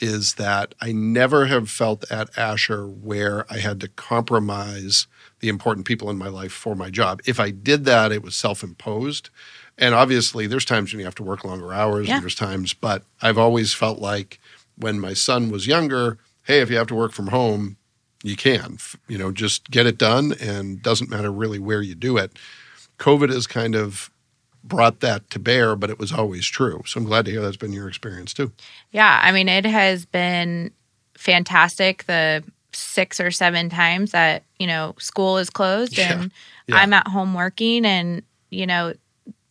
is 0.00 0.34
that 0.34 0.74
I 0.80 0.90
never 0.90 1.46
have 1.46 1.70
felt 1.70 2.10
at 2.10 2.36
Asher 2.36 2.88
where 2.88 3.46
I 3.52 3.58
had 3.58 3.78
to 3.82 3.88
compromise 3.88 5.06
the 5.38 5.48
important 5.48 5.86
people 5.86 6.10
in 6.10 6.18
my 6.18 6.26
life 6.26 6.50
for 6.52 6.74
my 6.74 6.90
job. 6.90 7.20
If 7.26 7.38
I 7.38 7.50
did 7.50 7.84
that, 7.84 8.10
it 8.10 8.22
was 8.22 8.34
self 8.34 8.64
imposed. 8.64 9.30
And 9.78 9.94
obviously, 9.94 10.48
there's 10.48 10.64
times 10.64 10.92
when 10.92 10.98
you 10.98 11.04
have 11.04 11.14
to 11.16 11.22
work 11.22 11.44
longer 11.44 11.72
hours, 11.72 12.08
Yeah. 12.08 12.14
and 12.14 12.22
there's 12.22 12.34
times, 12.34 12.74
but 12.74 13.04
I've 13.22 13.38
always 13.38 13.72
felt 13.72 14.00
like 14.00 14.40
when 14.76 14.98
my 14.98 15.12
son 15.14 15.50
was 15.50 15.68
younger, 15.68 16.18
hey, 16.44 16.60
if 16.60 16.70
you 16.70 16.76
have 16.76 16.86
to 16.88 16.94
work 16.94 17.12
from 17.12 17.28
home, 17.28 17.76
you 18.22 18.36
can. 18.36 18.78
You 19.08 19.18
know, 19.18 19.32
just 19.32 19.70
get 19.70 19.86
it 19.86 19.98
done 19.98 20.34
and 20.40 20.82
doesn't 20.82 21.10
matter 21.10 21.30
really 21.32 21.58
where 21.58 21.82
you 21.82 21.94
do 21.94 22.16
it. 22.16 22.32
COVID 22.98 23.30
has 23.30 23.46
kind 23.46 23.74
of 23.74 24.10
brought 24.62 25.00
that 25.00 25.28
to 25.30 25.38
bear, 25.38 25.76
but 25.76 25.90
it 25.90 25.98
was 25.98 26.12
always 26.12 26.46
true. 26.46 26.82
So 26.86 26.98
I'm 27.00 27.06
glad 27.06 27.26
to 27.26 27.30
hear 27.30 27.42
that's 27.42 27.56
been 27.56 27.72
your 27.72 27.88
experience 27.88 28.32
too. 28.32 28.52
Yeah, 28.92 29.20
I 29.22 29.32
mean, 29.32 29.48
it 29.48 29.66
has 29.66 30.06
been 30.06 30.70
fantastic 31.16 32.04
the 32.04 32.42
six 32.72 33.20
or 33.20 33.30
seven 33.30 33.68
times 33.68 34.12
that, 34.12 34.42
you 34.58 34.66
know, 34.66 34.94
school 34.98 35.38
is 35.38 35.50
closed 35.50 35.96
Yeah, 35.98 36.12
and 36.12 36.32
yeah. 36.66 36.76
I'm 36.76 36.92
at 36.92 37.06
home 37.08 37.34
working 37.34 37.84
and, 37.84 38.22
you 38.50 38.66
know, 38.66 38.94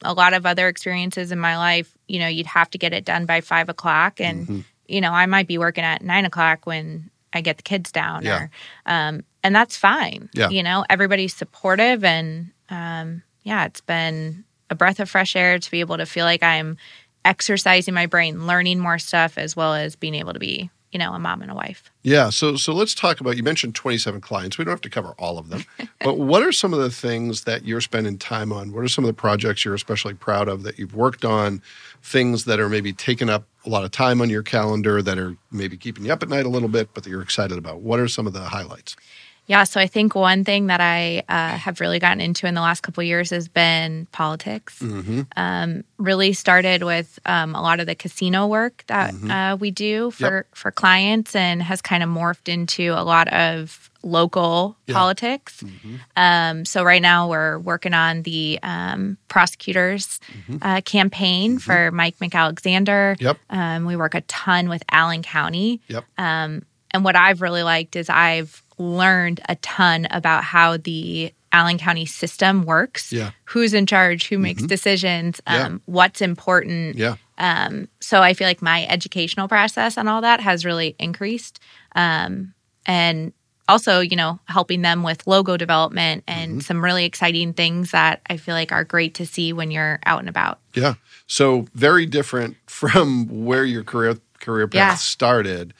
a 0.02 0.14
lot 0.14 0.34
of 0.34 0.46
other 0.46 0.68
experiences 0.68 1.32
in 1.32 1.40
my 1.40 1.58
life, 1.58 1.96
you 2.08 2.20
know, 2.20 2.28
you'd 2.28 2.48
have 2.48 2.70
to 2.72 2.78
get 2.78 2.92
it 2.94 3.06
done 3.06 3.26
by 3.26 3.42
five 3.42 3.70
o'clock 3.70 4.20
and, 4.20 4.48
Mhm. 4.48 4.64
You 4.94 5.02
know, 5.02 5.12
I 5.12 5.26
might 5.26 5.48
be 5.48 5.58
working 5.58 5.84
at 5.84 6.02
nine 6.04 6.26
o'clock 6.26 6.66
when 6.66 7.10
I 7.34 7.42
get 7.42 7.58
the 7.58 7.64
kids 7.64 7.92
down, 7.92 8.24
Yeah. 8.24 8.38
or 8.44 8.50
um, 8.86 9.24
and 9.44 9.56
that's 9.56 9.76
fine. 9.76 10.30
Yeah. 10.34 10.50
You 10.50 10.64
know, 10.64 10.86
everybody's 10.90 11.36
supportive, 11.36 12.04
and 12.04 12.52
um, 12.70 13.24
yeah, 13.44 13.66
it's 13.66 13.82
been 13.82 14.44
a 14.70 14.76
breath 14.76 15.00
of 15.00 15.10
fresh 15.10 15.36
air 15.36 15.60
to 15.60 15.72
be 15.72 15.80
able 15.82 15.98
to 15.98 16.06
feel 16.06 16.26
like 16.26 16.44
I'm 16.44 16.78
exercising 17.26 17.94
my 17.94 18.06
brain, 18.06 18.48
learning 18.48 18.80
more 18.80 19.00
stuff, 19.00 19.38
as 19.38 19.56
well 19.56 19.74
as 19.74 19.96
being 19.96 20.16
able 20.16 20.34
to 20.34 20.40
be, 20.40 20.70
you 20.94 21.00
know, 21.00 21.12
a 21.12 21.20
mom 21.20 21.42
and 21.42 21.50
a 21.50 21.56
wife. 21.56 21.92
Yeah. 22.04 22.30
So 22.30 22.56
so 22.56 22.72
let's 22.74 22.94
talk 22.94 23.20
about 23.20 23.36
you 23.36 23.44
mentioned 23.44 23.74
27 23.74 24.22
clients. 24.22 24.58
We 24.58 24.64
don't 24.64 24.72
have 24.72 24.82
to 24.82 24.90
cover 24.90 25.16
all 25.18 25.40
of 25.40 25.50
them. 25.50 25.66
but 26.00 26.20
what 26.20 26.44
are 26.44 26.52
some 26.52 26.72
of 26.72 26.80
the 26.80 26.92
things 26.92 27.44
that 27.46 27.66
you're 27.66 27.82
spending 27.82 28.18
time 28.18 28.54
on? 28.54 28.72
What 28.72 28.84
are 28.84 28.88
some 28.88 29.04
of 29.04 29.08
the 29.08 29.14
projects 29.14 29.66
you're 29.66 29.74
especially 29.74 30.14
proud 30.14 30.48
of 30.48 30.62
that 30.64 30.78
you've 30.78 30.96
worked 30.96 31.26
on? 31.26 31.62
Things 32.04 32.46
that 32.46 32.60
are 32.60 32.70
maybe 32.70 32.94
taking 32.94 33.30
up 33.30 33.46
a 33.66 33.70
lot 33.70 33.84
of 33.84 33.92
time 33.92 34.22
on 34.22 34.30
your 34.30 34.44
calendar 34.44 35.02
that 35.02 35.18
are 35.18 35.36
maybe 35.52 35.78
keeping 35.78 36.06
you 36.06 36.14
up 36.14 36.22
at 36.22 36.30
night 36.30 36.46
a 36.46 36.50
little 36.50 36.70
bit, 36.70 36.94
but 36.94 37.04
that 37.04 37.10
you're 37.10 37.22
excited 37.22 37.58
about. 37.58 37.82
What 37.82 38.00
are 38.00 38.08
some 38.08 38.28
of 38.28 38.34
the 38.34 38.42
highlights? 38.42 38.96
Yeah, 39.46 39.66
so 39.66 39.80
I 39.82 39.88
think 39.88 40.16
one 40.16 40.46
thing 40.46 40.68
that 40.68 40.80
I 40.80 41.24
uh, 41.28 41.58
have 41.58 41.82
really 41.82 42.00
gotten 42.00 42.22
into 42.22 42.48
in 42.48 42.54
the 42.54 42.62
last 42.62 42.82
couple 42.82 43.02
of 43.02 43.08
years 43.08 43.30
has 43.32 43.50
been 43.50 44.08
politics. 44.14 44.80
Mm-hmm. 44.80 45.22
Um, 45.36 45.84
really 45.98 46.32
started 46.32 46.84
with 46.84 47.20
um, 47.26 47.54
a 47.54 47.62
lot 47.62 47.82
of 47.82 47.86
the 47.86 47.96
casino 47.96 48.48
work 48.48 48.86
that 48.88 49.14
uh, 49.30 49.58
we 49.60 49.70
do 49.70 50.12
for 50.12 50.46
for 50.54 50.72
clients, 50.72 51.36
and 51.36 51.62
has 51.62 51.82
kind 51.82 52.04
of 52.04 52.10
morphed 52.10 52.48
into 52.48 52.94
a 52.94 53.04
lot 53.04 53.28
of 53.34 53.90
local 54.02 54.76
Yeah. 54.88 54.96
politics. 54.96 55.64
Um, 56.18 56.66
so 56.66 56.84
right 56.84 57.02
now 57.02 57.30
we're 57.30 57.58
working 57.60 57.94
on 57.94 58.24
the 58.24 58.60
um, 58.64 59.18
prosecutors 59.30 60.20
uh, 60.62 60.82
campaign 60.82 61.58
for 61.60 61.92
Mike 61.92 62.18
McAlexander. 62.20 63.20
Yep. 63.20 63.38
Um, 63.50 63.86
we 63.86 63.96
work 63.96 64.14
a 64.16 64.22
ton 64.22 64.68
with 64.70 64.84
Allen 64.92 65.22
County. 65.24 65.82
Yep. 65.88 66.04
Um, 66.18 66.64
and 66.92 67.04
what 67.04 67.16
I've 67.16 67.42
really 67.42 67.64
liked 67.64 67.96
is 67.96 68.10
I've 68.10 68.62
learned 68.84 69.40
a 69.50 69.56
ton 69.58 70.08
about 70.12 70.44
how 70.44 70.78
the 70.78 71.34
Allen 71.52 71.78
County 71.78 72.06
system 72.06 72.64
works. 72.66 73.12
Yeah. 73.12 73.32
Who's 73.46 73.74
in 73.74 73.86
charge? 73.86 74.28
Who 74.28 74.38
makes 74.40 74.64
decisions? 74.64 75.40
Yeah. 75.48 75.66
Um, 75.68 75.82
What's 75.86 76.22
important? 76.22 76.96
Yeah. 76.96 77.16
Um, 77.38 77.88
so 78.00 78.22
I 78.22 78.34
feel 78.34 78.48
like 78.48 78.62
my 78.62 78.86
educational 78.88 79.48
process 79.48 79.98
and 79.98 80.10
all 80.10 80.22
that 80.22 80.40
has 80.42 80.66
really 80.66 80.96
increased. 81.00 81.60
Um, 81.96 82.54
and 82.86 83.34
also, 83.70 84.02
you 84.02 84.16
know, 84.16 84.40
helping 84.46 84.82
them 84.82 85.04
with 85.04 85.26
logo 85.28 85.56
development 85.58 86.24
and 86.28 86.52
Mm-hmm. 86.54 86.60
some 86.62 86.84
really 86.84 87.06
exciting 87.06 87.54
things 87.54 87.92
that 87.92 88.22
I 88.30 88.38
feel 88.38 88.56
like 88.56 88.72
are 88.72 88.84
great 88.84 89.14
to 89.16 89.26
see 89.26 89.54
when 89.54 89.72
you're 89.72 90.00
out 90.06 90.20
and 90.20 90.30
about. 90.30 90.60
Yeah. 90.74 90.96
So 91.28 91.68
very 91.74 92.06
different 92.06 92.58
from 92.68 93.46
where 93.46 93.64
your 93.64 93.84
career 93.84 94.18
career 94.40 94.68
path 94.68 94.76
Yeah. 94.76 94.96
started. 94.96 95.74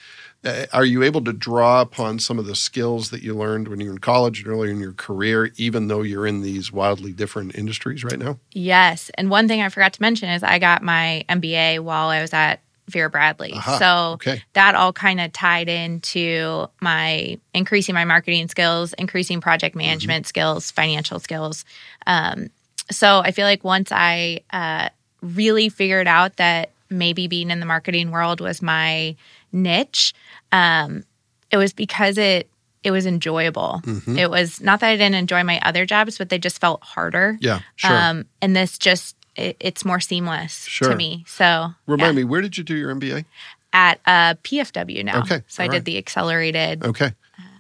Uh, 0.44 0.66
Are 0.74 0.86
you 0.86 1.04
able 1.04 1.24
to 1.24 1.34
draw 1.34 1.82
upon 1.82 2.20
some 2.20 2.38
of 2.38 2.46
the 2.46 2.56
skills 2.56 3.10
that 3.12 3.22
you 3.24 3.34
learned 3.36 3.68
when 3.68 3.80
you 3.80 3.88
were 3.88 3.94
in 3.94 4.00
college 4.00 4.40
and 4.40 4.48
earlier 4.48 4.72
in 4.72 4.80
your 4.80 4.94
career, 4.94 5.52
even 5.58 5.88
though 5.88 6.02
you're 6.02 6.28
in 6.28 6.42
these 6.42 6.72
wildly 6.72 7.14
different 7.14 7.56
industries 7.56 8.04
right 8.04 8.20
now? 8.20 8.40
Yes. 8.52 9.10
And 9.16 9.30
one 9.30 9.48
thing 9.48 9.62
I 9.62 9.70
forgot 9.70 9.94
to 9.94 10.02
mention 10.02 10.30
is 10.30 10.44
I 10.44 10.60
got 10.60 10.82
my 10.82 11.24
MBA 11.30 11.80
while 11.80 12.10
I 12.10 12.22
was 12.22 12.34
at 12.34 12.60
Vera 12.90 13.10
Bradley. 13.10 13.54
Aha, 13.54 13.78
So 13.78 14.14
okay. 14.16 14.44
that 14.54 14.76
all 14.76 14.92
kind 14.92 15.22
of 15.22 15.32
tied 15.32 15.70
into 15.70 16.68
my 16.82 17.40
increasing 17.54 17.96
my 17.96 18.04
marketing 18.04 18.50
skills, 18.50 18.94
increasing 18.94 19.40
project 19.40 19.76
management 19.76 20.28
skills, 20.28 20.70
financial 20.72 21.20
skills. 21.20 21.64
Um, 22.06 22.50
so 22.92 23.20
I 23.20 23.32
feel 23.32 23.46
like 23.46 23.64
once 23.64 23.92
I 23.94 24.42
uh, 24.52 24.90
really 25.22 25.70
figured 25.70 26.08
out 26.08 26.36
that 26.36 26.72
maybe 26.90 27.28
being 27.28 27.50
in 27.50 27.60
the 27.62 27.66
marketing 27.66 28.12
world 28.12 28.42
was 28.42 28.62
my 28.62 29.16
niche, 29.52 30.14
um, 30.54 31.04
it 31.52 31.58
was 31.58 31.74
because 31.74 32.18
it 32.18 32.50
it 32.84 32.92
was 32.92 33.06
enjoyable. 33.06 33.82
Mm-hmm. 33.86 34.18
It 34.18 34.30
was 34.30 34.62
not 34.62 34.80
that 34.82 34.90
I 34.90 34.98
didn't 34.98 35.16
enjoy 35.16 35.44
my 35.44 35.60
other 35.62 35.86
jobs, 35.86 36.18
but 36.18 36.30
they 36.30 36.38
just 36.38 36.60
felt 36.60 36.84
harder. 36.84 37.38
Yeah, 37.42 37.60
sure. 37.76 37.96
Um, 37.96 38.26
and 38.42 38.56
this 38.56 38.78
just 38.78 39.16
it, 39.36 39.58
it's 39.60 39.84
more 39.84 40.00
seamless 40.00 40.66
Sure. 40.66 40.90
to 40.90 40.96
me. 40.96 41.24
So 41.28 41.74
Remind 41.88 42.16
yeah. 42.16 42.24
me, 42.24 42.24
where 42.26 42.42
did 42.42 42.58
you 42.58 42.64
do 42.64 42.76
your 42.76 42.94
MBA? 42.94 43.26
at 43.74 44.00
uh, 44.06 44.36
PFW 44.44 45.04
now. 45.04 45.22
Okay, 45.22 45.42
So 45.48 45.64
I 45.64 45.66
all 45.66 45.72
did 45.74 45.86
the 45.86 45.98
accelerated 45.98 46.84
Okay. 46.86 47.12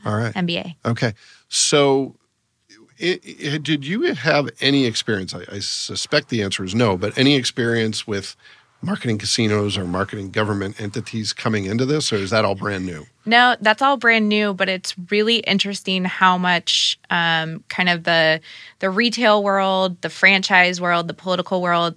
All 0.06 0.16
right. 0.16 0.34
MBA. 0.36 0.76
Okay. 0.86 1.14
So, 1.50 2.16
i 3.02 3.20
i 3.52 3.58
did 3.58 3.86
you 3.86 4.14
have 4.14 4.50
any 4.62 4.86
experience? 4.86 5.34
I, 5.34 5.44
I 5.52 5.60
suspect 5.60 6.30
the 6.30 6.44
answer 6.44 6.64
is 6.64 6.76
no, 6.76 6.98
but 6.98 7.18
any 7.18 7.36
experience 7.36 8.06
with 8.06 8.36
marketing 8.84 9.18
casinos 9.18 9.78
or 9.78 9.86
marketing 9.86 10.30
government 10.30 10.80
entities 10.80 11.34
coming 11.34 11.66
into 11.66 11.86
this, 11.86 12.12
or 12.12 12.18
is 12.18 12.30
that 12.32 12.46
all 12.46 12.56
brand 12.56 12.86
new? 12.86 13.06
No, 13.26 13.56
that's 13.62 13.82
all 13.82 13.98
brand 13.98 14.28
new, 14.28 14.54
but 14.54 14.68
it's 14.70 14.94
really 15.10 15.38
interesting 15.38 16.04
how 16.04 16.38
much 16.38 17.00
um, 17.10 17.64
kind 17.70 17.90
of 17.90 18.04
the 18.04 18.42
the 18.80 18.90
retail 18.90 19.42
world, 19.44 20.02
the 20.02 20.10
franchise 20.10 20.82
world, 20.82 21.08
the 21.08 21.14
political 21.14 21.62
world, 21.62 21.96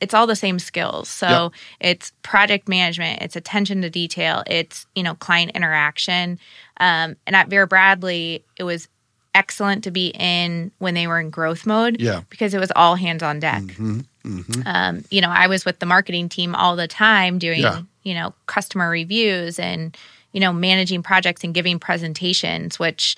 it's 0.00 0.14
all 0.14 0.26
the 0.26 0.36
same 0.36 0.58
skills. 0.58 1.08
So 1.08 1.26
Yep. 1.26 1.52
it's 1.80 2.12
project 2.22 2.68
management, 2.68 3.22
it's 3.22 3.34
attention 3.36 3.82
to 3.82 3.90
detail, 3.90 4.44
it's 4.46 4.86
you 4.94 5.02
know 5.02 5.14
client 5.14 5.52
interaction. 5.54 6.38
Um, 6.78 7.16
and 7.26 7.34
at 7.36 7.48
Vera 7.48 7.66
Bradley, 7.66 8.44
it 8.56 8.62
was 8.64 8.88
excellent 9.34 9.84
to 9.84 9.90
be 9.90 10.08
in 10.08 10.70
when 10.78 10.94
they 10.94 11.06
were 11.06 11.20
in 11.20 11.30
growth 11.30 11.66
mode. 11.66 12.00
Yeah. 12.00 12.22
because 12.30 12.54
it 12.54 12.58
was 12.58 12.72
all 12.74 12.96
hands 12.96 13.22
on 13.22 13.40
deck. 13.40 13.62
hmm 13.72 14.00
hmm 14.22 14.42
um, 14.66 15.04
you 15.10 15.20
know, 15.20 15.30
I 15.30 15.46
was 15.46 15.64
with 15.64 15.78
the 15.78 15.86
marketing 15.86 16.28
team 16.28 16.54
all 16.54 16.76
the 16.76 16.88
time 16.88 17.38
doing, 17.38 17.60
Yeah. 17.62 17.82
you 18.02 18.14
know, 18.14 18.34
customer 18.46 18.90
reviews 18.90 19.58
and, 19.58 19.96
you 20.32 20.40
know, 20.40 20.52
managing 20.52 21.02
projects 21.02 21.42
and 21.42 21.54
giving 21.54 21.78
presentations, 21.78 22.78
which 22.78 23.16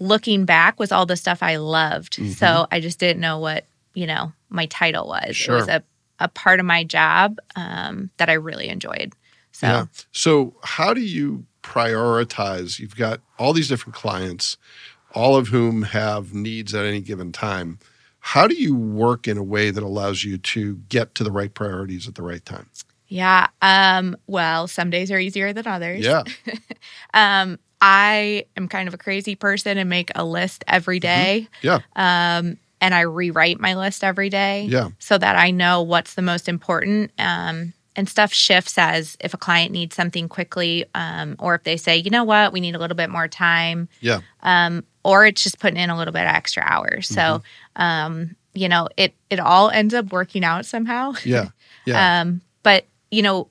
looking 0.00 0.44
back 0.44 0.78
was 0.78 0.90
all 0.92 1.04
the 1.06 1.16
stuff 1.16 1.42
I 1.42 1.56
loved. 1.56 2.16
Mm-hmm. 2.16 2.32
So 2.32 2.66
I 2.70 2.80
just 2.80 2.98
didn't 2.98 3.20
know 3.20 3.38
what, 3.38 3.64
you 3.94 4.06
know, 4.06 4.32
my 4.48 4.66
title 4.66 5.08
was. 5.08 5.36
Sure. 5.36 5.56
It 5.56 5.58
was 5.60 5.68
a, 5.68 5.82
a 6.20 6.28
part 6.28 6.60
of 6.60 6.66
my 6.66 6.82
job 6.84 7.38
um, 7.56 8.10
that 8.16 8.28
I 8.30 8.34
really 8.34 8.68
enjoyed. 8.68 9.12
So, 9.52 9.66
Yeah. 9.66 9.86
So, 10.12 10.54
how 10.62 10.94
do 10.94 11.00
you 11.00 11.44
prioritize? 11.62 12.78
You've 12.78 12.96
got 12.96 13.20
all 13.38 13.52
these 13.52 13.68
different 13.68 13.94
clients, 13.94 14.56
all 15.18 15.36
of 15.36 15.48
whom 15.48 15.82
have 15.82 16.32
needs 16.32 16.74
at 16.74 16.84
any 16.86 17.00
given 17.00 17.32
time. 17.32 17.78
How 18.20 18.46
do 18.46 18.54
you 18.54 18.74
work 18.76 19.26
in 19.26 19.36
a 19.36 19.42
way 19.42 19.70
that 19.70 19.82
allows 19.82 20.22
you 20.24 20.38
to 20.38 20.76
get 20.88 21.14
to 21.16 21.24
the 21.24 21.30
right 21.32 21.52
priorities 21.52 22.06
at 22.08 22.14
the 22.14 22.22
right 22.22 22.44
time? 22.44 22.68
yeah. 23.10 23.46
Um, 23.62 24.16
well, 24.26 24.68
some 24.68 24.90
days 24.90 25.10
are 25.10 25.18
easier 25.18 25.52
than 25.54 25.66
others. 25.66 26.04
Yeah. 26.04 26.22
Um, 27.14 27.58
I 27.80 28.44
am 28.56 28.68
kind 28.68 28.86
of 28.88 28.94
a 28.94 28.98
crazy 28.98 29.34
person 29.34 29.78
and 29.78 29.88
make 29.88 30.10
a 30.14 30.24
list 30.24 30.62
every 30.68 31.00
day. 31.00 31.48
Yeah. 31.62 31.78
um, 31.96 32.58
and 32.80 32.94
I 32.94 33.00
rewrite 33.00 33.58
my 33.60 33.74
list 33.74 34.04
every 34.04 34.28
day 34.28 34.64
Yeah. 34.64 34.90
so 34.98 35.16
that 35.18 35.36
I 35.36 35.50
know 35.50 35.82
what's 35.82 36.14
the 36.14 36.22
most 36.22 36.48
important. 36.48 37.10
Um, 37.18 37.72
and 37.96 38.08
stuff 38.08 38.32
shifts 38.32 38.78
as 38.78 39.16
if 39.20 39.34
a 39.34 39.36
client 39.38 39.72
needs 39.72 39.96
something 39.96 40.28
quickly, 40.28 40.84
um, 40.94 41.34
or 41.40 41.54
if 41.56 41.64
they 41.64 41.76
say, 41.76 41.96
you 41.96 42.10
know 42.10 42.22
what, 42.24 42.52
we 42.52 42.60
need 42.60 42.76
a 42.76 42.78
little 42.78 42.96
bit 42.96 43.10
more 43.10 43.26
time, 43.26 43.88
Yeah. 44.00 44.20
um, 44.42 44.84
or 45.04 45.26
it's 45.26 45.42
just 45.42 45.58
putting 45.58 45.78
in 45.78 45.90
a 45.90 45.96
little 45.96 46.12
bit 46.12 46.22
of 46.22 46.28
extra 46.34 46.62
hours. 46.66 47.08
So, 47.08 47.42
um, 47.76 48.36
you 48.54 48.68
know, 48.68 48.88
it 48.96 49.14
it 49.30 49.40
all 49.40 49.70
ends 49.70 49.94
up 49.94 50.12
working 50.12 50.44
out 50.44 50.66
somehow. 50.66 51.12
Yeah. 51.24 51.48
Yeah. 51.84 52.20
Um, 52.22 52.40
but 52.62 52.86
you 53.10 53.22
know, 53.22 53.48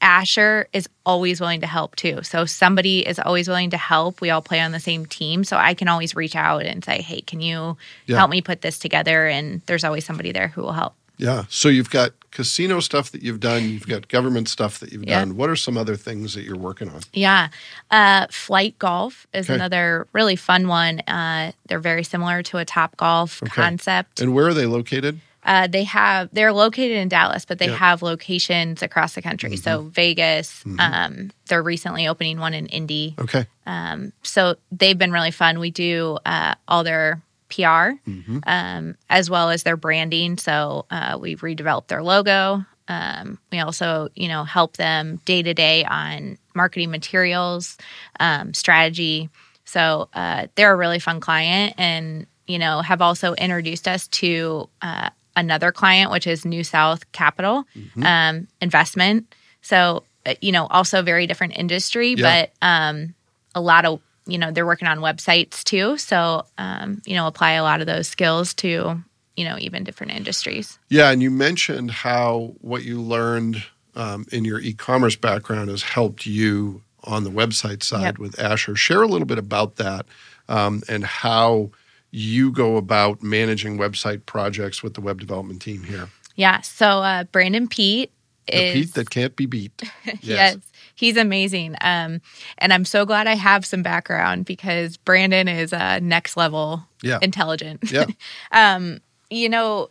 Asher 0.00 0.68
is 0.72 0.88
always 1.06 1.40
willing 1.40 1.60
to 1.60 1.66
help 1.66 1.94
too. 1.96 2.22
So 2.22 2.44
somebody 2.44 3.06
is 3.06 3.18
always 3.20 3.46
willing 3.48 3.70
to 3.70 3.76
help. 3.76 4.20
We 4.20 4.30
all 4.30 4.42
play 4.42 4.60
on 4.60 4.72
the 4.72 4.80
same 4.80 5.06
team, 5.06 5.44
so 5.44 5.56
I 5.56 5.74
can 5.74 5.86
always 5.88 6.16
reach 6.16 6.34
out 6.36 6.64
and 6.64 6.84
say, 6.84 7.00
"Hey, 7.02 7.20
can 7.20 7.40
you 7.40 7.76
Yeah. 8.06 8.16
help 8.18 8.30
me 8.30 8.42
put 8.42 8.60
this 8.62 8.78
together?" 8.80 9.28
And 9.28 9.62
there's 9.66 9.84
always 9.84 10.04
somebody 10.04 10.32
there 10.32 10.48
who 10.48 10.62
will 10.62 10.72
help. 10.72 10.94
Yeah. 11.18 11.44
So 11.48 11.68
you've 11.68 11.90
got 11.90 12.12
casino 12.30 12.80
stuff 12.80 13.10
that 13.12 13.22
you've 13.22 13.40
done, 13.40 13.68
you've 13.68 13.86
got 13.86 14.08
government 14.08 14.48
stuff 14.48 14.80
that 14.80 14.90
you've 14.92 15.04
Yeah. 15.04 15.20
done. 15.20 15.36
What 15.36 15.50
are 15.50 15.56
some 15.56 15.76
other 15.76 15.96
things 15.96 16.34
that 16.34 16.44
you're 16.44 16.56
working 16.56 16.88
on? 16.88 17.00
Yeah. 17.12 17.48
Uh, 17.90 18.26
flight 18.30 18.78
golf 18.78 19.26
is 19.34 19.46
Okay. 19.46 19.54
another 19.54 20.06
really 20.12 20.36
fun 20.36 20.66
one. 20.66 21.00
Uh, 21.00 21.52
they're 21.68 21.78
very 21.78 22.02
similar 22.04 22.42
to 22.44 22.58
a 22.58 22.64
Top 22.64 22.96
Golf 22.96 23.42
Okay. 23.42 23.52
concept. 23.52 24.20
And 24.20 24.34
where 24.34 24.46
are 24.48 24.54
they 24.54 24.66
located? 24.66 25.20
Uh, 25.44 25.66
they 25.66 25.82
have 25.84 26.28
they're 26.32 26.52
located 26.52 26.96
in 26.96 27.08
Dallas, 27.08 27.44
but 27.44 27.58
they 27.58 27.66
Yeah. 27.66 27.76
have 27.76 28.00
locations 28.00 28.80
across 28.80 29.14
the 29.14 29.22
country. 29.22 29.56
So 29.56 29.82
Vegas, 29.92 30.62
Mhm. 30.64 30.80
um, 30.80 31.30
they're 31.48 31.62
recently 31.64 32.06
opening 32.06 32.38
one 32.38 32.54
in 32.54 32.66
Indy. 32.68 33.16
Okay. 33.18 33.46
Um, 33.66 34.12
so 34.22 34.54
they've 34.70 34.96
been 34.96 35.10
really 35.12 35.32
fun. 35.32 35.58
We 35.58 35.70
do 35.72 36.18
uh, 36.24 36.54
all 36.68 36.84
their 36.84 37.20
PR 37.52 37.90
hmm 38.10 38.38
um, 38.46 38.94
as 39.08 39.28
well 39.30 39.50
as 39.50 39.62
their 39.62 39.76
branding. 39.76 40.38
So 40.38 40.86
uh, 40.90 41.18
we've 41.20 41.40
redeveloped 41.42 41.88
their 41.88 42.02
logo. 42.02 42.64
Um, 42.88 43.38
we 43.52 43.60
also, 43.60 44.08
you 44.16 44.28
know, 44.28 44.42
help 44.44 44.76
them 44.76 45.20
day 45.24 45.42
to 45.42 45.54
day 45.54 45.84
on 45.84 46.38
marketing 46.54 46.90
materials, 46.90 47.78
um, 48.18 48.52
strategy. 48.54 49.28
So 49.64 50.08
uh, 50.14 50.48
they're 50.56 50.72
a 50.72 50.76
really 50.76 50.98
fun 50.98 51.20
client, 51.20 51.74
and 51.78 52.26
you 52.46 52.58
know, 52.58 52.80
have 52.80 53.00
also 53.00 53.34
introduced 53.34 53.86
us 53.86 54.08
to 54.08 54.68
uh, 54.82 55.10
another 55.36 55.70
client, 55.72 56.10
which 56.10 56.26
is 56.26 56.44
New 56.44 56.64
South 56.64 57.10
Capital 57.12 57.64
Mhm. 57.76 58.04
um, 58.04 58.48
Investment. 58.60 59.32
So 59.62 60.02
uh, 60.26 60.34
you 60.40 60.52
know, 60.52 60.66
also 60.66 61.02
very 61.02 61.26
different 61.26 61.56
industry, 61.56 62.14
Yeah. 62.14 62.46
but 62.60 62.66
um, 62.66 63.14
a 63.54 63.60
lot 63.60 63.84
of 63.84 64.00
you 64.26 64.38
know 64.38 64.50
they're 64.50 64.66
working 64.66 64.88
on 64.88 64.98
websites 64.98 65.62
too. 65.64 65.96
So 65.98 66.46
um, 66.58 67.02
you 67.06 67.14
know, 67.14 67.26
apply 67.26 67.52
a 67.52 67.62
lot 67.62 67.80
of 67.80 67.86
those 67.86 68.08
skills 68.08 68.54
to 68.54 69.02
you 69.36 69.44
know 69.44 69.56
even 69.58 69.84
different 69.84 70.12
industries. 70.12 70.78
Yeah, 70.88 71.10
and 71.10 71.22
you 71.22 71.30
mentioned 71.30 71.90
how 71.90 72.54
what 72.60 72.84
you 72.84 73.00
learned 73.00 73.64
um, 73.94 74.26
in 74.32 74.44
your 74.44 74.60
e-commerce 74.60 75.16
background 75.16 75.68
has 75.70 75.82
helped 75.82 76.26
you 76.26 76.82
on 77.04 77.24
the 77.24 77.30
website 77.30 77.82
side 77.82 78.02
Yep. 78.02 78.18
with 78.18 78.38
Asher. 78.40 78.76
Share 78.76 79.02
a 79.02 79.06
little 79.06 79.26
bit 79.26 79.38
about 79.38 79.76
that 79.76 80.06
um, 80.48 80.82
and 80.88 81.04
how 81.04 81.70
you 82.10 82.52
go 82.52 82.76
about 82.76 83.22
managing 83.22 83.78
website 83.78 84.24
projects 84.26 84.82
with 84.82 84.94
the 84.94 85.00
web 85.00 85.18
development 85.18 85.60
team 85.62 85.82
here. 85.82 86.08
Yeah. 86.36 86.60
So 86.60 86.86
uh, 86.86 87.24
Brandon 87.24 87.68
Pete 87.68 88.12
The 88.46 88.62
is 88.64 88.72
Pete 88.74 88.94
that 88.94 89.10
can't 89.10 89.34
be 89.36 89.46
beat. 89.46 89.82
yes. 90.20 90.56
He's 90.94 91.16
amazing. 91.16 91.76
Um, 91.80 92.20
and 92.58 92.72
I'm 92.72 92.84
so 92.84 93.04
glad 93.04 93.26
I 93.26 93.34
have 93.34 93.64
some 93.64 93.82
background 93.82 94.44
because 94.44 94.96
Brandon 94.96 95.48
is 95.48 95.72
uh, 95.72 95.98
next 96.00 96.36
level 96.36 96.84
Yeah. 97.02 97.18
intelligent. 97.22 97.90
Yeah. 97.90 98.06
you 99.30 99.48
know, 99.48 99.88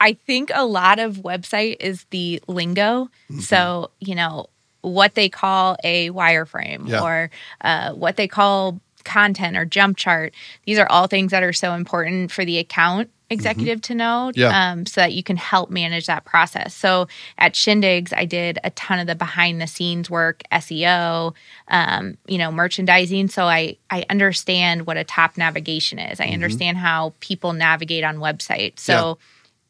I 0.00 0.14
think 0.14 0.50
a 0.54 0.64
lot 0.64 0.98
of 0.98 1.16
website 1.18 1.76
is 1.80 2.04
the 2.10 2.42
lingo. 2.48 3.04
Mm-hmm. 3.30 3.40
So, 3.40 3.90
you 4.00 4.14
know, 4.14 4.46
what 4.80 5.14
they 5.14 5.28
call 5.28 5.76
a 5.84 6.10
wireframe 6.10 6.88
Yeah. 6.88 7.02
or 7.02 7.30
uh, 7.60 7.92
what 7.92 8.16
they 8.16 8.26
call 8.26 8.80
content 9.04 9.56
or 9.56 9.64
jump 9.66 9.96
chart. 9.98 10.32
These 10.64 10.78
are 10.78 10.88
all 10.90 11.06
things 11.06 11.30
that 11.32 11.42
are 11.42 11.52
so 11.52 11.74
important 11.74 12.32
for 12.32 12.44
the 12.44 12.58
account 12.58 13.10
executive 13.30 13.80
to 13.82 13.94
know 13.94 14.10
Mm-hmm. 14.10 14.40
Yeah. 14.40 14.72
um, 14.72 14.86
so 14.86 15.00
that 15.00 15.12
you 15.12 15.22
can 15.22 15.36
help 15.36 15.70
manage 15.70 16.06
that 16.06 16.24
process. 16.24 16.74
So 16.74 17.06
at 17.38 17.54
Shindigz, 17.54 18.12
I 18.14 18.24
did 18.24 18.58
a 18.64 18.70
ton 18.70 18.98
of 18.98 19.06
the 19.06 19.14
behind 19.14 19.60
the 19.60 19.66
scenes 19.66 20.10
work, 20.10 20.42
SEO, 20.52 21.34
um, 21.68 22.18
you 22.26 22.38
know, 22.38 22.50
merchandising. 22.50 23.28
So 23.28 23.44
I, 23.44 23.76
I 23.88 24.04
understand 24.10 24.86
what 24.86 24.96
a 24.96 25.04
top 25.04 25.36
navigation 25.38 25.98
is. 25.98 26.18
Mm-hmm. 26.18 26.30
I 26.30 26.34
understand 26.34 26.76
how 26.78 27.14
people 27.20 27.52
navigate 27.52 28.04
on 28.04 28.18
websites. 28.18 28.80
So 28.80 29.18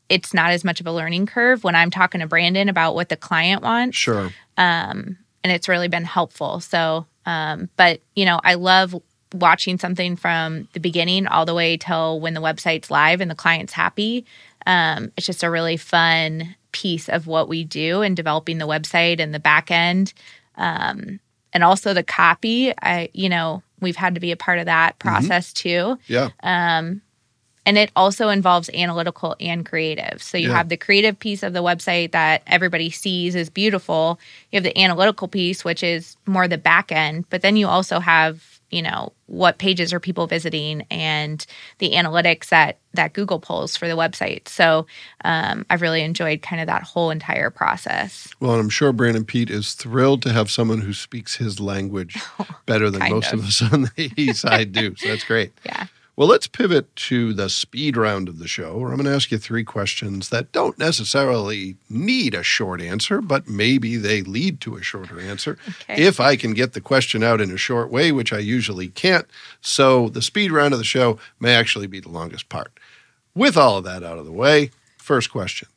it's 0.09 0.35
not 0.35 0.50
as 0.50 0.64
much 0.64 0.81
of 0.81 0.87
a 0.87 0.93
learning 0.93 1.26
curve 1.26 1.62
when 1.62 1.75
I'm 1.76 1.90
talking 1.90 2.21
to 2.21 2.26
Brandon 2.26 2.69
about 2.69 2.95
what 2.95 3.09
the 3.09 3.17
client 3.17 3.62
wants 3.62 3.97
Sure. 3.97 4.31
Um, 4.57 5.17
and 5.43 5.52
it's 5.52 5.69
really 5.69 5.88
been 5.88 6.05
helpful. 6.05 6.61
So, 6.61 7.07
um, 7.26 7.71
but 7.76 8.00
you 8.14 8.25
know, 8.25 8.40
I 8.43 8.55
love 8.55 8.95
watching 9.32 9.78
something 9.78 10.16
from 10.16 10.68
the 10.72 10.80
beginning 10.80 11.26
all 11.26 11.44
the 11.46 11.54
way 11.54 11.76
till 11.76 12.20
when 12.20 12.34
the 12.34 12.40
website's 12.40 12.90
live 12.90 13.20
and 13.20 13.30
the 13.30 13.34
client's 13.34 13.72
happy. 13.72 14.25
Um, 14.66 15.12
it's 15.16 15.26
just 15.26 15.42
a 15.42 15.50
really 15.50 15.76
fun 15.76 16.54
piece 16.72 17.08
of 17.08 17.26
what 17.26 17.49
we 17.49 17.64
do 17.64 18.02
in 18.02 18.14
developing 18.14 18.58
the 18.58 18.66
website 18.66 19.20
and 19.20 19.32
the 19.34 19.40
back 19.40 19.70
end, 19.70 20.12
um, 20.56 21.18
and 21.52 21.64
also 21.64 21.94
the 21.94 22.02
copy. 22.02 22.72
I, 22.82 23.08
you 23.12 23.28
know, 23.28 23.62
we've 23.80 23.96
had 23.96 24.14
to 24.14 24.20
be 24.20 24.30
a 24.32 24.37
part 24.37 24.58
of 24.58 24.66
that 24.66 24.99
process 24.99 25.52
too 25.52 25.99
Yeah. 26.06 26.30
and 27.66 27.76
it 27.78 27.90
also 27.94 28.28
involves 28.30 28.70
analytical 28.70 29.37
and 29.40 29.64
creative. 29.66 30.22
So 30.22 30.38
you 30.38 30.49
Yeah. 30.49 30.56
have 30.56 30.68
the 30.68 30.76
creative 30.76 31.18
piece 31.18 31.42
of 31.42 31.52
the 31.52 31.62
website 31.62 32.12
that 32.12 32.42
everybody 32.46 32.90
sees 32.90 33.34
is 33.34 33.49
beautiful. 33.50 34.18
You 34.50 34.56
have 34.56 34.64
the 34.64 34.78
analytical 34.78 35.28
piece, 35.28 35.64
which 35.64 35.82
is 35.82 36.16
more 36.26 36.49
the 36.49 36.58
back 36.58 36.90
end, 36.92 37.26
but 37.30 37.42
then 37.42 37.56
you 37.56 37.68
also 37.68 38.00
have 38.00 38.60
you 38.71 38.83
know 38.83 39.12
what 39.27 39.59
pages 39.59 39.93
are 39.93 40.00
people 40.00 40.27
visiting 40.27 40.83
and 40.91 41.47
the 41.79 41.93
analytics 41.93 42.49
that 42.49 42.79
that 42.95 43.12
Google 43.12 43.39
pulls 43.39 43.77
for 43.77 43.87
the 43.87 43.97
website. 43.97 44.49
So 44.49 44.87
um, 45.25 45.65
I've 45.71 45.83
really 45.83 46.03
enjoyed 46.03 46.43
kind 46.43 46.61
of 46.61 46.67
that 46.67 46.83
whole 46.83 47.11
entire 47.11 47.50
process. 47.50 48.29
Well, 48.41 48.53
and 48.53 48.61
I'm 48.61 48.69
sure 48.69 48.93
Brandon 48.93 49.25
Pete 49.25 49.50
is 49.50 49.75
thrilled 49.75 50.23
to 50.23 50.33
have 50.33 50.50
someone 50.50 50.81
who 50.81 50.93
speaks 50.93 51.37
his 51.37 51.61
language 51.61 52.21
better 52.67 52.91
than 52.91 53.09
most 53.11 53.33
of. 53.33 53.41
of. 53.41 53.47
us 53.47 53.62
on 53.73 53.83
the 53.83 54.12
east 54.17 54.41
side 54.41 54.73
do. 54.73 54.97
So 54.97 55.09
that's 55.09 55.25
great. 55.25 55.53
Yeah. 55.65 55.87
Well, 56.21 56.29
let's 56.29 56.47
pivot 56.47 56.95
to 56.97 57.33
the 57.33 57.49
speed 57.49 57.97
round 57.97 58.28
of 58.28 58.39
the 58.39 58.47
show, 58.47 58.76
where 58.76 58.91
I'm 58.91 58.99
going 58.99 59.06
to 59.06 59.15
ask 59.15 59.30
you 59.30 59.39
three 59.39 59.65
questions 59.65 60.28
that 60.28 60.52
don't 60.52 60.78
necessarily 60.78 61.76
need 61.89 62.35
a 62.35 62.43
short 62.43 62.83
answer, 62.83 63.23
but 63.23 63.49
maybe 63.49 63.97
they 63.97 64.21
lead 64.21 64.61
to 64.61 64.76
a 64.76 64.83
shorter 64.83 65.19
answer 65.19 65.56
Okay. 65.67 66.02
if 66.02 66.21
I 66.21 66.37
can 66.37 66.52
get 66.52 66.75
the 66.75 66.80
question 66.83 67.23
out 67.23 67.41
in 67.41 67.50
a 67.50 67.56
short 67.56 67.91
way, 67.91 68.13
which 68.13 68.35
I 68.35 68.39
usually 68.39 68.89
can't. 68.89 69.26
So 69.63 70.11
the 70.11 70.21
speed 70.21 70.52
round 70.52 70.75
of 70.75 70.78
the 70.78 70.85
show 70.85 71.19
may 71.41 71.54
actually 71.54 71.87
be 71.87 72.00
the 72.00 72.11
longest 72.11 72.50
part. 72.50 72.71
With 73.35 73.56
all 73.56 73.78
of 73.78 73.85
that 73.85 74.02
out 74.04 74.19
of 74.19 74.26
the 74.26 74.30
way, 74.30 74.73
first 74.99 75.33
question. 75.33 75.69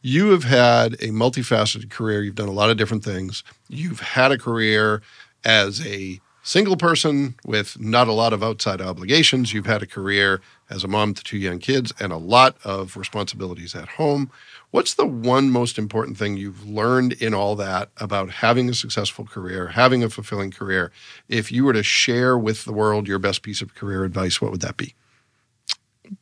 You 0.00 0.30
have 0.30 0.44
had 0.44 0.94
a 0.94 1.08
multifaceted 1.08 1.90
career. 1.90 2.22
You've 2.22 2.36
done 2.36 2.48
a 2.48 2.52
lot 2.52 2.70
of 2.70 2.78
different 2.78 3.04
things. 3.04 3.44
You've 3.68 4.00
had 4.00 4.32
a 4.32 4.38
career 4.38 5.02
as 5.44 5.86
a 5.86 6.22
single 6.42 6.76
person 6.76 7.34
with 7.44 7.78
not 7.80 8.08
a 8.08 8.12
lot 8.12 8.32
of 8.32 8.42
outside 8.42 8.80
obligations. 8.80 9.52
You've 9.52 9.66
had 9.66 9.82
a 9.82 9.86
career 9.86 10.40
as 10.68 10.84
a 10.84 10.88
mom 10.88 11.14
to 11.14 11.24
two 11.24 11.36
young 11.36 11.58
kids 11.58 11.92
and 12.00 12.12
a 12.12 12.16
lot 12.16 12.56
of 12.64 12.96
responsibilities 12.96 13.74
at 13.74 13.88
home. 13.88 14.30
What's 14.70 14.94
the 14.94 15.06
one 15.06 15.50
most 15.50 15.78
important 15.78 16.16
thing 16.16 16.36
you've 16.36 16.66
learned 16.66 17.14
in 17.14 17.34
all 17.34 17.56
that 17.56 17.90
about 17.96 18.30
having 18.30 18.68
a 18.68 18.74
successful 18.74 19.24
career, 19.24 19.68
having 19.68 20.02
a 20.02 20.08
fulfilling 20.08 20.50
career? 20.50 20.92
If 21.28 21.50
you 21.50 21.64
were 21.64 21.72
to 21.72 21.82
share 21.82 22.38
with 22.38 22.64
the 22.64 22.72
world 22.72 23.08
your 23.08 23.18
best 23.18 23.42
piece 23.42 23.60
of 23.60 23.74
career 23.74 24.04
advice, 24.04 24.40
what 24.40 24.50
would 24.52 24.60
that 24.60 24.76
be? 24.76 24.94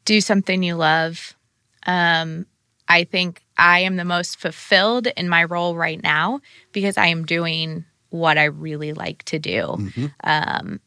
do 0.04 0.20
something 0.20 0.62
you 0.62 0.74
love. 0.74 1.36
Um, 1.86 2.46
I 2.88 3.04
think 3.04 3.42
I 3.56 3.80
am 3.80 3.96
the 3.96 4.04
most 4.04 4.38
fulfilled 4.38 5.06
in 5.16 5.28
my 5.28 5.44
role 5.44 5.76
right 5.76 6.02
now 6.02 6.40
because 6.72 6.96
I 6.96 7.06
am 7.06 7.24
doing 7.24 7.84
what 8.10 8.38
I 8.38 8.44
really 8.44 8.92
like 8.92 9.22
to 9.24 9.38
do. 9.38 9.90
Um, 10.24 10.80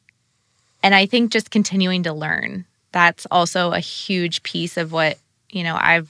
and 0.83 0.95
I 0.95 1.05
think 1.05 1.31
just 1.31 1.51
continuing 1.51 2.03
to 2.03 2.13
learn. 2.13 2.65
That's 2.91 3.25
also 3.31 3.71
a 3.71 3.79
huge 3.79 4.43
piece 4.43 4.77
of 4.77 4.91
what, 4.91 5.17
you 5.49 5.63
know, 5.63 5.77
I've 5.79 6.09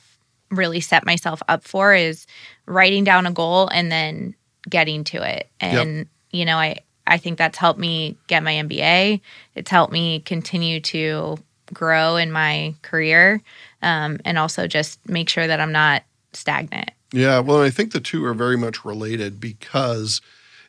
really 0.49 0.79
set 0.81 1.05
myself 1.05 1.41
up 1.47 1.63
for 1.63 1.93
is 1.93 2.25
writing 2.65 3.03
down 3.03 3.25
a 3.25 3.31
goal 3.31 3.67
and 3.67 3.91
then 3.91 4.35
getting 4.69 5.03
to 5.05 5.21
it. 5.23 5.49
And, 5.59 6.07
you 6.31 6.45
know, 6.45 6.57
I, 6.57 6.77
I 7.07 7.17
think 7.17 7.37
that's 7.37 7.57
helped 7.57 7.79
me 7.79 8.17
get 8.27 8.43
my 8.43 8.53
MBA. 8.53 9.21
It's 9.55 9.71
helped 9.71 9.93
me 9.93 10.19
continue 10.21 10.79
to 10.81 11.37
grow 11.73 12.15
in 12.17 12.31
my 12.31 12.75
career 12.81 13.41
um, 13.81 14.19
and 14.25 14.37
also 14.37 14.67
just 14.67 14.99
make 15.07 15.29
sure 15.29 15.47
that 15.47 15.59
I'm 15.59 15.71
not 15.71 16.03
stagnant. 16.33 16.91
Yeah, 17.13 17.39
well, 17.39 17.61
I 17.61 17.69
think 17.69 17.91
the 17.91 17.99
two 17.99 18.23
are 18.25 18.33
very 18.33 18.57
much 18.57 18.85
related 18.85 19.39
because 19.39 20.21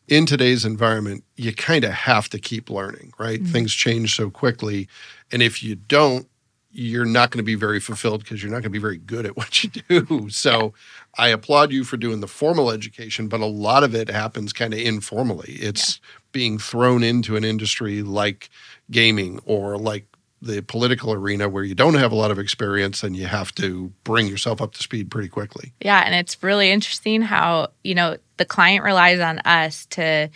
in 0.09 0.27
today's 0.27 0.65
environment, 0.65 1.25
you 1.37 1.55
kind 1.55 1.85
of 1.85 1.93
have 1.93 2.29
to 2.31 2.39
keep 2.39 2.71
learning, 2.71 3.13
right? 3.19 3.41
Mm-hmm. 3.41 3.53
Things 3.53 3.73
change 3.73 4.17
so 4.17 4.31
quickly. 4.31 4.89
And 5.31 5.43
if 5.43 5.63
you 5.63 5.77
don't, 5.77 6.27
you're 6.75 7.05
not 7.05 7.31
going 7.31 7.39
to 7.39 7.45
be 7.45 7.55
very 7.55 7.81
fulfilled 7.81 8.23
because 8.23 8.43
you're 8.43 8.51
not 8.51 8.57
going 8.57 8.65
to 8.65 8.71
be 8.71 8.79
very 8.79 8.97
good 8.97 9.27
at 9.27 9.37
what 9.37 9.63
you 9.63 9.71
do. 9.71 10.29
So 10.31 10.73
I 11.19 11.29
applaud 11.29 11.71
you 11.71 11.85
for 11.85 11.97
doing 11.97 12.21
the 12.21 12.29
formal 12.29 12.71
education, 12.71 13.29
but 13.29 13.41
a 13.41 13.47
lot 13.47 13.85
of 13.85 13.95
it 13.95 14.09
happens 14.09 14.53
kind 14.53 14.73
of 14.73 14.81
informally. 14.81 15.53
It's 15.53 16.01
being 16.33 16.59
thrown 16.59 17.03
into 17.03 17.37
an 17.37 17.45
industry 17.45 18.03
like 18.03 18.49
gaming 18.91 19.39
or 19.45 19.77
like 19.77 20.07
the 20.43 20.61
political 20.61 21.13
arena 21.13 21.49
where 21.49 21.63
you 21.63 21.75
don't 21.75 21.95
have 21.95 22.11
a 22.11 22.17
lot 22.17 22.33
of 22.33 22.39
experience 22.39 23.05
and 23.05 23.17
you 23.17 23.27
have 23.27 23.55
to 23.55 23.93
bring 24.03 24.27
yourself 24.27 24.61
up 24.61 24.75
to 24.75 24.83
speed 24.83 25.09
pretty 25.09 25.29
quickly. 25.29 25.73
Yeah, 25.81 26.03
and 26.05 26.15
it's 26.17 26.43
really 26.43 26.71
interesting 26.73 27.23
how, 27.23 27.69
you 27.85 27.95
know, 27.95 28.17
the 28.39 28.45
client 28.45 28.83
relies 28.85 29.21
on 29.21 29.39
us 29.41 29.87
to, 29.91 30.29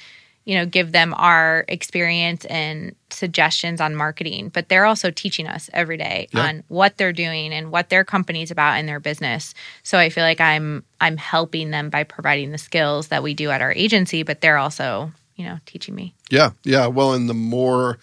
you 0.44 0.54
know, 0.54 0.64
give 0.64 0.92
them 0.92 1.12
our 1.16 1.64
experience 1.66 2.44
and 2.44 2.94
suggestions 3.10 3.80
on 3.80 3.96
marketing, 3.96 4.48
but 4.50 4.68
they're 4.68 4.84
also 4.84 5.10
teaching 5.10 5.48
us 5.48 5.68
every 5.72 5.96
day 5.96 6.28
Yeah. 6.32 6.42
on 6.46 6.62
what 6.68 6.96
they're 6.98 7.12
doing 7.12 7.52
and 7.52 7.72
what 7.72 7.88
their 7.88 8.04
company's 8.04 8.52
about 8.52 8.78
in 8.78 8.86
their 8.86 9.00
business. 9.00 9.54
So 9.82 9.98
I 9.98 10.08
feel 10.08 10.22
like 10.22 10.40
I'm 10.40 10.84
I'm 11.00 11.16
helping 11.16 11.72
them 11.72 11.90
by 11.90 12.04
providing 12.04 12.52
the 12.52 12.58
skills 12.58 13.08
that 13.08 13.24
we 13.24 13.34
do 13.34 13.50
at 13.50 13.60
our 13.60 13.72
agency, 13.72 14.22
but 14.22 14.40
they're 14.40 14.58
also, 14.58 15.10
you 15.34 15.44
know, 15.46 15.58
teaching 15.66 15.96
me. 15.96 16.14
Yeah, 16.30 16.50
yeah. 16.62 16.86
Well, 16.86 17.12
and 17.12 17.28
the 17.28 17.34
more 17.34 17.98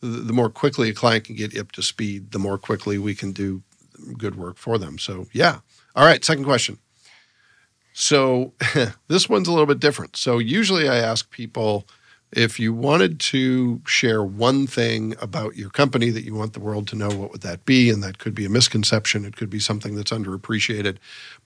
the 0.00 0.32
more 0.32 0.50
quickly 0.50 0.90
a 0.90 0.94
client 0.94 1.24
can 1.24 1.34
get 1.34 1.56
up 1.56 1.72
to 1.72 1.82
speed, 1.82 2.30
the 2.30 2.38
more 2.38 2.58
quickly 2.58 2.98
we 2.98 3.14
can 3.14 3.32
do 3.32 3.62
good 4.16 4.36
work 4.36 4.56
for 4.56 4.78
them. 4.78 4.98
So, 4.98 5.26
yeah. 5.32 5.58
All 5.96 6.04
right, 6.04 6.24
second 6.24 6.44
question. 6.44 6.78
So, 7.92 8.52
this 9.08 9.28
one's 9.28 9.48
a 9.48 9.50
little 9.50 9.66
bit 9.66 9.80
different. 9.80 10.16
So, 10.16 10.38
usually 10.38 10.88
I 10.88 10.96
ask 10.96 11.30
people 11.30 11.86
if 12.32 12.60
you 12.60 12.74
wanted 12.74 13.18
to 13.18 13.80
share 13.86 14.22
one 14.22 14.66
thing 14.66 15.14
about 15.20 15.56
your 15.56 15.70
company 15.70 16.10
that 16.10 16.24
you 16.24 16.34
want 16.34 16.52
the 16.52 16.60
world 16.60 16.86
to 16.88 16.96
know, 16.96 17.08
what 17.08 17.32
would 17.32 17.40
that 17.40 17.64
be? 17.64 17.88
And 17.88 18.02
that 18.02 18.18
could 18.18 18.34
be 18.34 18.44
a 18.44 18.50
misconception, 18.50 19.24
it 19.24 19.36
could 19.36 19.48
be 19.48 19.60
something 19.60 19.94
that's 19.94 20.10
underappreciated. 20.10 20.98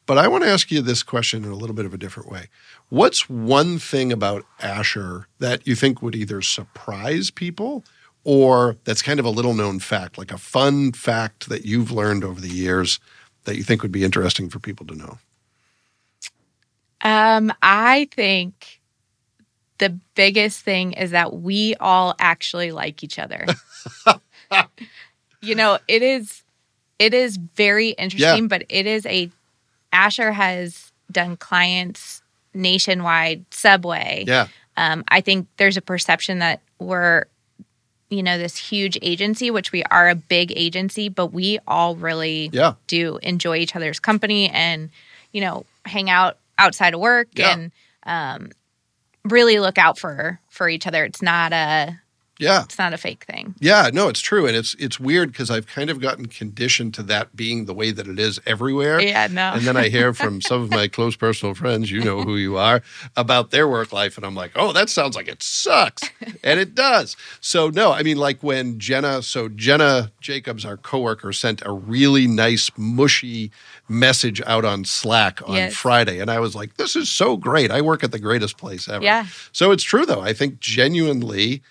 But 0.07 0.19
I 0.19 0.27
want 0.27 0.43
to 0.43 0.51
ask 0.51 0.71
you 0.73 0.83
this 0.83 1.05
question 1.05 1.45
in 1.45 1.51
a 1.51 1.57
little 1.57 1.77
bit 1.77 1.87
of 1.87 1.95
a 1.95 1.99
different 1.99 2.31
way. 2.31 2.49
What's 2.89 3.31
one 3.31 3.79
thing 3.79 4.13
about 4.13 4.45
Asher 4.61 5.29
that 5.39 5.67
you 5.67 5.77
think 5.77 6.03
would 6.03 6.17
either 6.17 6.43
surprise 6.43 7.31
people 7.31 7.85
or 8.25 8.77
that's 8.85 9.03
kind 9.03 9.19
of 9.21 9.27
a 9.27 9.31
little 9.31 9.55
known 9.55 9.79
fact, 9.81 10.19
like 10.19 10.33
a 10.33 10.39
fun 10.39 10.93
fact 10.93 11.49
that 11.49 11.65
you've 11.65 11.91
learned 11.91 12.25
over 12.25 12.41
the 12.41 12.49
years 12.49 13.01
that 13.45 13.57
you 13.57 13.65
think 13.65 13.83
would 13.83 13.93
be 13.93 14.05
interesting 14.05 14.49
for 14.49 14.59
people 14.59 14.87
to 14.87 14.95
know? 14.95 15.19
Um, 17.01 17.53
I 17.63 18.09
think 18.13 18.81
the 19.79 19.91
biggest 20.15 20.61
thing 20.61 20.93
is 20.93 21.11
that 21.11 21.35
we 21.35 21.75
all 21.81 22.15
actually 22.21 22.71
like 22.71 23.03
each 23.03 23.19
other. 23.19 23.47
you 25.41 25.55
know, 25.55 25.79
it 25.89 26.03
is 26.03 26.45
it 26.99 27.15
is 27.15 27.37
very 27.37 27.91
interesting, 27.91 28.45
Yeah. 28.45 28.49
but 28.49 28.65
it 28.69 28.87
is 28.87 29.05
a 29.07 29.31
Asher 29.93 30.31
has 30.33 30.93
done 31.11 31.37
clients 31.37 32.23
nationwide, 32.55 33.45
Subway. 33.53 34.25
Yeah. 34.27 34.47
Um, 34.77 35.03
I 35.09 35.21
think 35.21 35.49
there's 35.57 35.77
a 35.77 35.83
perception 35.83 36.39
that 36.39 36.61
we're, 36.79 37.25
you 38.13 38.23
know, 38.23 38.37
this 38.37 38.57
huge 38.59 38.99
agency, 39.01 39.51
which 39.51 39.73
we 39.73 39.83
are 39.85 40.09
a 40.11 40.15
big 40.15 40.53
agency, 40.55 41.09
but 41.09 41.29
we 41.29 41.59
all 41.67 41.97
really 41.97 42.51
Yeah. 42.53 42.75
do 42.87 43.19
enjoy 43.23 43.57
each 43.57 43.75
other's 43.75 43.99
company 43.99 44.51
and, 44.51 44.91
you 45.33 45.41
know, 45.41 45.65
hang 45.87 46.11
out 46.11 46.37
outside 46.59 46.93
of 46.93 47.01
work 47.01 47.29
Yeah. 47.33 47.53
and 47.55 47.73
um, 48.05 48.51
really 49.25 49.59
look 49.61 49.79
out 49.79 49.99
for 49.99 50.39
for 50.51 50.69
each 50.69 50.87
other. 50.87 51.05
It's 51.05 51.23
not 51.23 51.53
a 51.55 51.99
Yeah. 52.43 52.65
it's 52.65 52.79
not 52.79 52.93
a 52.93 52.99
fake 52.99 53.25
thing. 53.25 53.55
Yeah, 53.61 53.91
no, 53.93 54.09
it's 54.09 54.21
true, 54.21 54.47
and 54.47 54.57
it's 54.57 54.75
it's 54.79 54.99
weird 55.01 55.33
because 55.33 55.51
I've 55.51 55.67
kind 55.67 55.89
of 55.91 56.01
gotten 56.01 56.27
conditioned 56.27 56.95
to 56.95 57.03
that 57.05 57.35
being 57.37 57.67
the 57.67 57.75
way 57.75 57.91
that 57.93 58.07
it 58.09 58.19
is 58.19 58.41
everywhere. 58.47 59.01
Yeah, 59.01 59.29
no. 59.31 59.53
And 59.55 59.63
then 59.63 59.77
I 59.77 59.89
hear 59.89 60.13
from 60.13 60.41
some 60.41 60.63
of 60.63 60.71
my 60.71 60.89
close 60.89 61.17
personal 61.17 61.55
friends, 61.55 61.91
you 61.91 62.01
know 62.03 62.23
who 62.23 62.37
you 62.37 62.57
are, 62.57 62.83
about 63.17 63.51
their 63.51 63.69
work 63.69 63.93
life, 63.93 64.17
and 64.17 64.27
I'm 64.27 64.35
like, 64.35 64.53
oh, 64.57 64.73
that 64.73 64.89
sounds 64.91 65.17
like 65.17 65.29
it 65.29 65.43
sucks, 65.43 66.03
and 66.43 66.59
it 66.61 66.75
does. 66.75 67.17
So 67.41 67.69
no, 67.71 67.93
I 67.93 68.03
mean, 68.03 68.17
like 68.17 68.43
when 68.43 68.79
Jenna, 68.79 69.23
so 69.23 69.49
Jenna 69.49 70.11
Jacobs, 70.21 70.65
our 70.65 70.77
coworker, 70.77 71.33
sent 71.33 71.63
a 71.65 71.73
really 71.73 72.27
nice 72.27 72.71
mushy 72.77 73.51
message 73.89 74.41
out 74.47 74.65
on 74.65 74.85
Slack 74.85 75.41
on 75.49 75.55
Yes. 75.57 75.75
Friday, 75.75 76.19
and 76.19 76.31
I 76.31 76.41
was 76.41 76.55
like, 76.55 76.77
this 76.77 76.97
is 76.97 77.09
so 77.11 77.37
great. 77.37 77.71
I 77.71 77.81
work 77.83 78.03
at 78.03 78.11
the 78.11 78.19
greatest 78.19 78.57
place 78.59 78.89
ever. 78.89 79.05
Yeah. 79.05 79.27
So 79.53 79.71
it's 79.71 79.83
true 79.85 80.07
though. 80.07 80.21
I 80.21 80.33
think 80.33 80.61
genuinely 80.61 81.63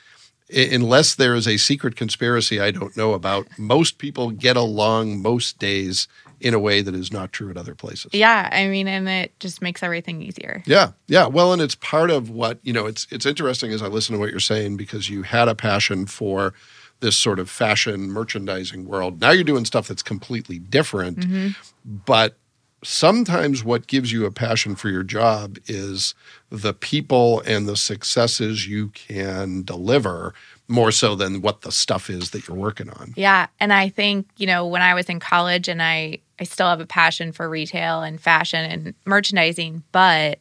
unless 0.54 1.16
there 1.16 1.36
is 1.36 1.48
a 1.48 1.58
secret 1.58 1.96
conspiracy 1.96 2.60
I 2.60 2.72
don't 2.72 2.96
know 2.96 3.14
about, 3.14 3.48
most 3.58 3.98
people 3.98 4.32
get 4.32 4.58
along 4.58 5.22
most 5.22 5.60
days 5.60 6.08
in 6.40 6.54
a 6.54 6.60
way 6.60 6.82
that 6.82 6.96
is 6.96 7.14
not 7.14 7.32
true 7.32 7.50
at 7.52 7.58
other 7.58 7.76
places. 7.76 8.14
yeah, 8.14 8.50
I 8.52 8.68
mean, 8.68 8.88
and 8.88 9.08
it 9.08 9.40
just 9.40 9.62
makes 9.62 9.84
everything 9.84 10.22
easier. 10.22 10.64
Yeah, 10.66 10.92
yeah. 11.08 11.28
Well, 11.28 11.54
and 11.54 11.62
it's 11.62 11.76
part 11.76 12.10
of 12.10 12.30
what 12.30 12.60
you 12.64 12.74
know. 12.74 12.88
It's 12.88 13.08
it's 13.12 13.26
interesting 13.26 13.72
as 13.72 13.82
I 13.82 13.88
listen 13.88 14.14
to 14.14 14.20
what 14.20 14.32
you're 14.32 14.40
saying 14.40 14.78
because 14.78 15.10
you 15.10 15.22
had 15.22 15.48
a 15.48 15.56
passion 15.56 16.08
for 16.08 16.54
this 17.00 17.18
sort 17.18 17.40
of 17.40 17.50
fashion 17.50 18.10
merchandising 18.12 18.86
world. 18.86 19.22
Now 19.22 19.32
you're 19.32 19.44
doing 19.44 19.66
stuff 19.66 19.88
that's 19.88 20.04
completely 20.04 20.60
different, 20.60 21.20
mm-hmm. 21.20 21.50
but 21.86 22.38
sometimes 22.84 23.64
what 23.64 23.88
gives 23.88 24.12
you 24.12 24.26
a 24.26 24.32
passion 24.32 24.76
for 24.76 24.90
your 24.90 25.04
job 25.04 25.58
is 25.68 26.16
the 26.50 26.74
people 26.74 27.42
and 27.42 27.68
the 27.68 27.78
successes 27.78 28.68
you 28.68 28.90
can 28.90 29.64
deliver 29.64 30.34
more 30.68 30.92
so 30.92 31.16
than 31.16 31.42
what 31.42 31.62
the 31.62 31.72
stuff 31.72 32.10
is 32.10 32.32
that 32.32 32.48
you're 32.48 32.58
working 32.58 32.90
on. 32.90 33.14
Yeah, 33.16 33.48
and 33.60 33.74
I 33.74 33.90
think 33.90 34.28
you 34.38 34.48
know 34.48 34.66
when 34.66 34.82
I 34.82 34.94
was 34.94 35.08
in 35.10 35.20
college, 35.20 35.68
and 35.68 35.82
I 35.82 36.20
I 36.40 36.44
still 36.44 36.68
have 36.68 36.80
a 36.80 36.86
passion 36.86 37.32
for 37.32 37.50
retail 37.50 38.02
and 38.02 38.20
fashion 38.20 38.64
and 38.64 38.94
merchandising, 39.06 39.84
but 39.92 40.40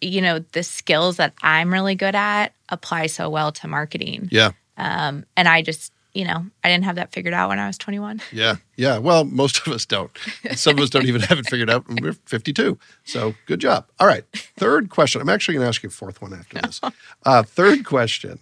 you 0.00 0.20
know 0.20 0.40
the 0.52 0.62
skills 0.62 1.16
that 1.16 1.34
I'm 1.42 1.72
really 1.72 1.94
good 1.94 2.14
at 2.14 2.54
apply 2.68 3.06
so 3.06 3.28
well 3.30 3.52
to 3.52 3.68
marketing. 3.68 4.28
Yeah. 4.30 4.52
Um, 4.76 5.24
and 5.36 5.48
I 5.48 5.62
just 5.62 5.92
you 6.14 6.24
know 6.24 6.46
I 6.62 6.68
didn't 6.68 6.84
have 6.84 6.96
that 6.96 7.12
figured 7.12 7.34
out 7.34 7.48
when 7.48 7.58
I 7.58 7.66
was 7.66 7.76
21. 7.76 8.22
Yeah, 8.32 8.56
yeah. 8.76 8.98
Well, 8.98 9.24
most 9.24 9.66
of 9.66 9.72
us 9.72 9.84
don't. 9.84 10.10
Some 10.54 10.78
of 10.78 10.84
us 10.84 10.90
don't 10.90 11.06
even 11.06 11.20
have 11.22 11.38
it 11.38 11.48
figured 11.48 11.68
out. 11.68 11.84
We're 12.00 12.12
52. 12.26 12.78
So 13.04 13.34
good 13.46 13.60
job. 13.60 13.86
All 14.00 14.06
right. 14.06 14.24
Third 14.56 14.90
question. 14.90 15.20
I'm 15.20 15.28
actually 15.28 15.54
going 15.54 15.64
to 15.64 15.68
ask 15.68 15.82
you 15.82 15.88
a 15.88 15.92
fourth 15.92 16.22
one 16.22 16.32
after 16.32 16.60
this. 16.60 16.80
Uh, 17.24 17.42
third 17.42 17.84
question 17.84 18.38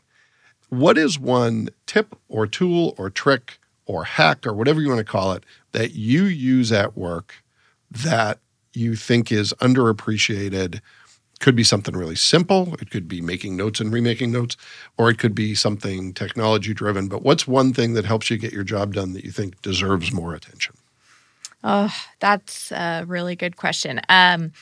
What 0.69 0.99
is 0.99 1.19
one 1.19 1.71
tip 1.87 2.17
or 2.29 2.47
tool 2.47 2.95
or 2.99 3.11
trick 3.11 3.59
or 3.87 4.05
hack 4.05 4.47
or 4.47 4.53
whatever 4.53 4.81
you 4.81 4.89
want 4.89 4.99
to 4.99 5.05
call 5.05 5.33
it 5.33 5.45
that 5.73 5.93
you 5.95 6.25
use 6.25 6.71
at 6.71 6.97
work 6.97 7.35
that 7.91 8.39
you 8.75 8.97
think 8.97 9.33
is 9.33 9.53
underappreciated? 9.61 10.81
Could 11.43 11.57
be 11.57 11.65
something 11.65 11.97
really 11.97 12.15
simple. 12.15 12.77
It 12.81 12.91
could 12.91 13.09
be 13.09 13.21
making 13.21 13.57
notes 13.57 13.81
and 13.81 13.93
remaking 13.93 14.31
notes, 14.31 14.57
or 14.97 15.11
it 15.11 15.19
could 15.19 15.35
be 15.35 15.57
something 15.57 16.13
technology 16.15 16.73
driven. 16.73 17.09
But 17.09 17.25
what's 17.25 17.49
one 17.49 17.75
thing 17.75 17.95
that 17.95 18.05
helps 18.05 18.31
you 18.31 18.39
get 18.39 18.53
your 18.53 18.63
job 18.63 18.95
done 18.95 19.13
that 19.15 19.25
you 19.25 19.33
think 19.33 19.61
deserves 19.61 20.13
more 20.13 20.35
attention? 20.35 20.77
Oh, 21.65 21.93
that's 22.21 22.71
a 22.71 23.03
really 23.09 23.35
good 23.35 23.57
question. 23.57 24.01
Um, 24.09 24.53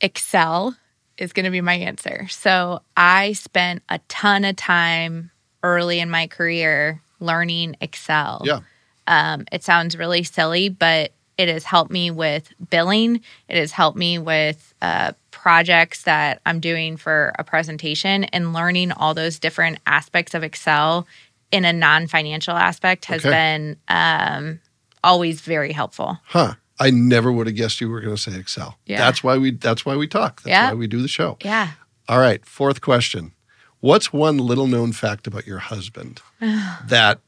Excel 0.00 0.74
is 1.18 1.34
going 1.34 1.44
to 1.44 1.50
be 1.50 1.60
my 1.60 1.74
answer. 1.74 2.26
So 2.30 2.80
I 2.96 3.34
spent 3.34 3.82
a 3.90 3.98
ton 4.08 4.46
of 4.46 4.56
time 4.56 5.30
early 5.62 6.00
in 6.00 6.08
my 6.08 6.26
career 6.26 7.02
learning 7.20 7.76
Excel. 7.82 8.40
Yeah. 8.46 8.60
Um, 9.06 9.44
it 9.52 9.62
sounds 9.62 9.94
really 9.94 10.22
silly, 10.22 10.70
but 10.70 11.12
it 11.38 11.48
has 11.48 11.64
helped 11.64 11.90
me 11.90 12.10
with 12.10 12.52
billing. 12.68 13.20
It 13.48 13.56
has 13.56 13.70
helped 13.72 13.96
me 13.96 14.18
with 14.18 14.74
uh, 14.82 15.12
projects 15.30 16.02
that 16.02 16.40
I'm 16.44 16.60
doing 16.60 16.96
for 16.96 17.32
a 17.38 17.44
presentation 17.44 18.24
and 18.24 18.52
learning 18.52 18.92
all 18.92 19.14
those 19.14 19.38
different 19.38 19.78
aspects 19.86 20.34
of 20.34 20.42
Excel 20.42 21.06
in 21.52 21.64
a 21.64 21.72
non 21.72 22.06
financial 22.08 22.54
aspect 22.56 23.06
has 23.06 23.24
Okay. 23.24 23.30
been 23.30 23.76
um, 23.88 24.60
always 25.02 25.40
very 25.40 25.72
helpful. 25.72 26.18
Huh. 26.24 26.54
I 26.80 26.90
never 26.90 27.32
would 27.32 27.46
have 27.48 27.56
guessed 27.56 27.80
you 27.80 27.88
were 27.88 28.00
going 28.00 28.14
to 28.14 28.20
say 28.20 28.38
Excel. 28.38 28.76
Yeah. 28.86 28.98
That's 28.98 29.24
why 29.24 29.36
we 29.38 29.52
that's 29.52 29.84
why 29.86 29.96
we 29.96 30.06
talk. 30.06 30.42
That's 30.42 30.50
Yeah. 30.50 30.68
why 30.68 30.74
we 30.74 30.86
do 30.86 31.00
the 31.00 31.08
show. 31.08 31.38
Yeah. 31.42 31.70
All 32.08 32.18
right, 32.20 32.44
fourth 32.46 32.80
question. 32.80 33.32
What's 33.80 34.12
one 34.12 34.38
little 34.38 34.66
known 34.66 34.92
fact 34.92 35.26
about 35.26 35.46
your 35.46 35.58
husband 35.58 36.20
that 36.40 37.20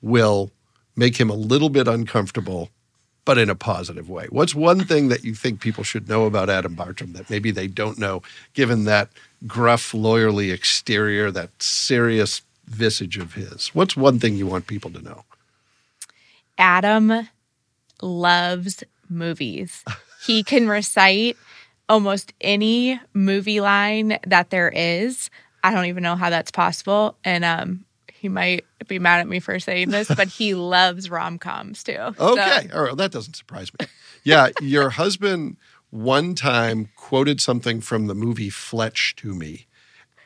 will 0.00 0.50
make 0.96 1.16
him 1.18 1.30
a 1.30 1.34
little 1.34 1.68
bit 1.68 1.88
uncomfortable, 1.88 2.68
but 3.24 3.38
in 3.38 3.48
a 3.50 3.54
positive 3.54 4.08
way? 4.08 4.26
What's 4.30 4.54
one 4.54 4.80
thing 4.84 5.08
that 5.08 5.24
you 5.24 5.34
think 5.34 5.60
people 5.60 5.84
should 5.84 6.08
know 6.08 6.26
about 6.26 6.50
Adam 6.50 6.76
Bartrom 6.76 7.12
that 7.14 7.30
maybe 7.30 7.50
they 7.50 7.66
don't 7.68 7.98
know, 7.98 8.22
given 8.54 8.84
that 8.84 9.10
gruff, 9.46 9.92
lawyerly 9.92 10.52
exterior, 10.52 11.30
that 11.30 11.62
serious 11.62 12.42
visage 12.66 13.18
of 13.18 13.34
his? 13.34 13.68
What's 13.74 13.96
one 13.96 14.18
thing 14.18 14.36
you 14.36 14.46
want 14.46 14.66
people 14.66 14.90
to 14.90 15.02
know? 15.02 15.24
Adam 16.58 17.28
loves 18.00 18.84
movies. 19.08 19.84
He 20.24 20.44
can 20.44 20.68
recite 20.68 21.36
almost 21.88 22.32
any 22.40 23.00
movie 23.12 23.60
line 23.60 24.20
that 24.24 24.50
there 24.50 24.68
is. 24.68 25.30
I 25.64 25.74
don't 25.74 25.86
even 25.86 26.04
know 26.04 26.14
how 26.14 26.30
that's 26.30 26.52
possible. 26.52 27.16
And 27.24 27.44
um, 27.44 27.84
he 28.22 28.28
might 28.28 28.64
be 28.86 29.00
mad 29.00 29.18
at 29.18 29.26
me 29.26 29.40
for 29.40 29.58
saying 29.58 29.90
this, 29.90 30.06
but 30.06 30.28
he 30.28 30.54
loves 30.76 31.10
rom 31.10 31.40
coms 31.40 31.82
too. 31.82 31.96
So- 31.96 32.14
Okay. 32.38 32.68
All 32.72 32.82
right. 32.84 32.96
That 32.96 33.10
doesn't 33.10 33.34
surprise 33.34 33.72
me. 33.80 33.86
Yeah. 34.22 34.50
your 34.60 34.90
husband 34.90 35.56
one 35.90 36.36
time 36.36 36.88
quoted 36.94 37.40
something 37.40 37.80
from 37.80 38.06
the 38.06 38.14
movie 38.14 38.48
Fletch 38.48 39.16
to 39.16 39.34
me. 39.34 39.66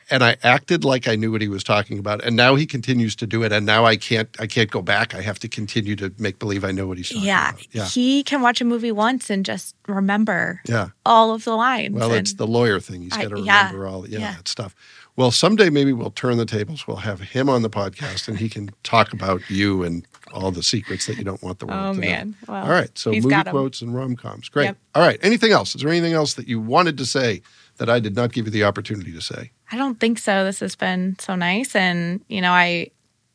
And 0.09 0.23
I 0.23 0.37
acted 0.41 0.85
like 0.85 1.05
I 1.07 1.15
knew 1.17 1.33
what 1.33 1.41
he 1.41 1.49
was 1.49 1.65
talking 1.65 1.99
about. 1.99 2.23
And 2.23 2.35
now 2.37 2.55
he 2.55 2.65
continues 2.65 3.13
to 3.17 3.27
do 3.27 3.43
it. 3.43 3.51
And 3.51 3.65
now 3.65 3.83
I 3.83 3.97
can't 3.97 4.29
I 4.39 4.47
can't 4.47 4.71
go 4.71 4.81
back. 4.81 5.13
I 5.15 5.21
have 5.21 5.39
to 5.39 5.49
continue 5.49 5.95
to 5.97 6.13
make 6.17 6.37
believe 6.39 6.63
I 6.63 6.71
know 6.71 6.87
what 6.87 6.95
he's 6.97 7.09
talking 7.09 7.25
yeah, 7.25 7.49
about. 7.49 7.67
Yeah. 7.73 7.85
he 7.85 8.23
can 8.23 8.41
watch 8.41 8.61
a 8.61 8.65
movie 8.65 8.93
once 8.93 9.29
and 9.29 9.43
just 9.43 9.75
remember 9.87 10.61
Yeah. 10.65 10.89
all 11.05 11.33
of 11.33 11.43
the 11.43 11.55
lines. 11.55 11.95
Well, 11.95 12.13
it's 12.13 12.35
the 12.35 12.47
lawyer 12.47 12.79
thing. 12.79 13.01
He's 13.01 13.17
got 13.17 13.31
to 13.31 13.41
yeah, 13.41 13.65
remember 13.67 13.87
all 13.87 14.07
yeah, 14.07 14.19
yeah. 14.19 14.35
that 14.35 14.47
stuff. 14.47 14.75
Well, 15.17 15.31
someday 15.31 15.69
maybe 15.71 15.91
we'll 15.93 16.11
turn 16.11 16.37
the 16.37 16.45
tables. 16.45 16.87
We'll 16.87 16.97
have 16.97 17.19
him 17.19 17.49
on 17.49 17.63
the 17.63 17.69
podcast 17.71 18.27
and 18.27 18.37
he 18.37 18.47
can 18.49 18.69
talk 18.83 19.11
about 19.13 19.41
you 19.49 19.83
and 19.83 20.07
all 20.31 20.51
the 20.51 20.61
secrets 20.61 21.07
that 21.07 21.17
you 21.17 21.23
don't 21.23 21.41
want 21.41 21.57
the 21.59 21.65
world 21.65 21.79
Oh, 21.81 21.93
to 21.93 21.99
know. 21.99 22.07
man. 22.07 22.35
Well, 22.47 22.63
all 22.63 22.69
right. 22.69 22.95
So 22.97 23.11
movie 23.11 23.43
quotes 23.49 23.81
and 23.81 23.95
rom 23.95 24.15
coms. 24.15 24.47
Great. 24.47 24.65
Yep. 24.65 24.77
All 24.95 25.01
right. 25.01 25.17
Anything 25.23 25.51
else? 25.51 25.73
Is 25.73 25.81
there 25.81 25.89
anything 25.89 26.13
else 26.13 26.35
that 26.35 26.47
you 26.47 26.59
wanted 26.59 26.97
to 26.99 27.05
say 27.05 27.41
that 27.77 27.89
I 27.89 27.99
did 27.99 28.15
not 28.15 28.31
give 28.31 28.45
you 28.45 28.51
the 28.51 28.63
opportunity 28.63 29.11
to 29.11 29.21
say? 29.21 29.51
I 29.71 29.75
don't 29.77 29.99
think 29.99 30.19
so. 30.19 30.43
This 30.45 30.59
has 30.59 30.75
been 30.75 31.15
so 31.19 31.35
nice, 31.35 31.75
and 31.75 32.21
you 32.27 32.39
know, 32.41 32.51
I, 32.51 32.91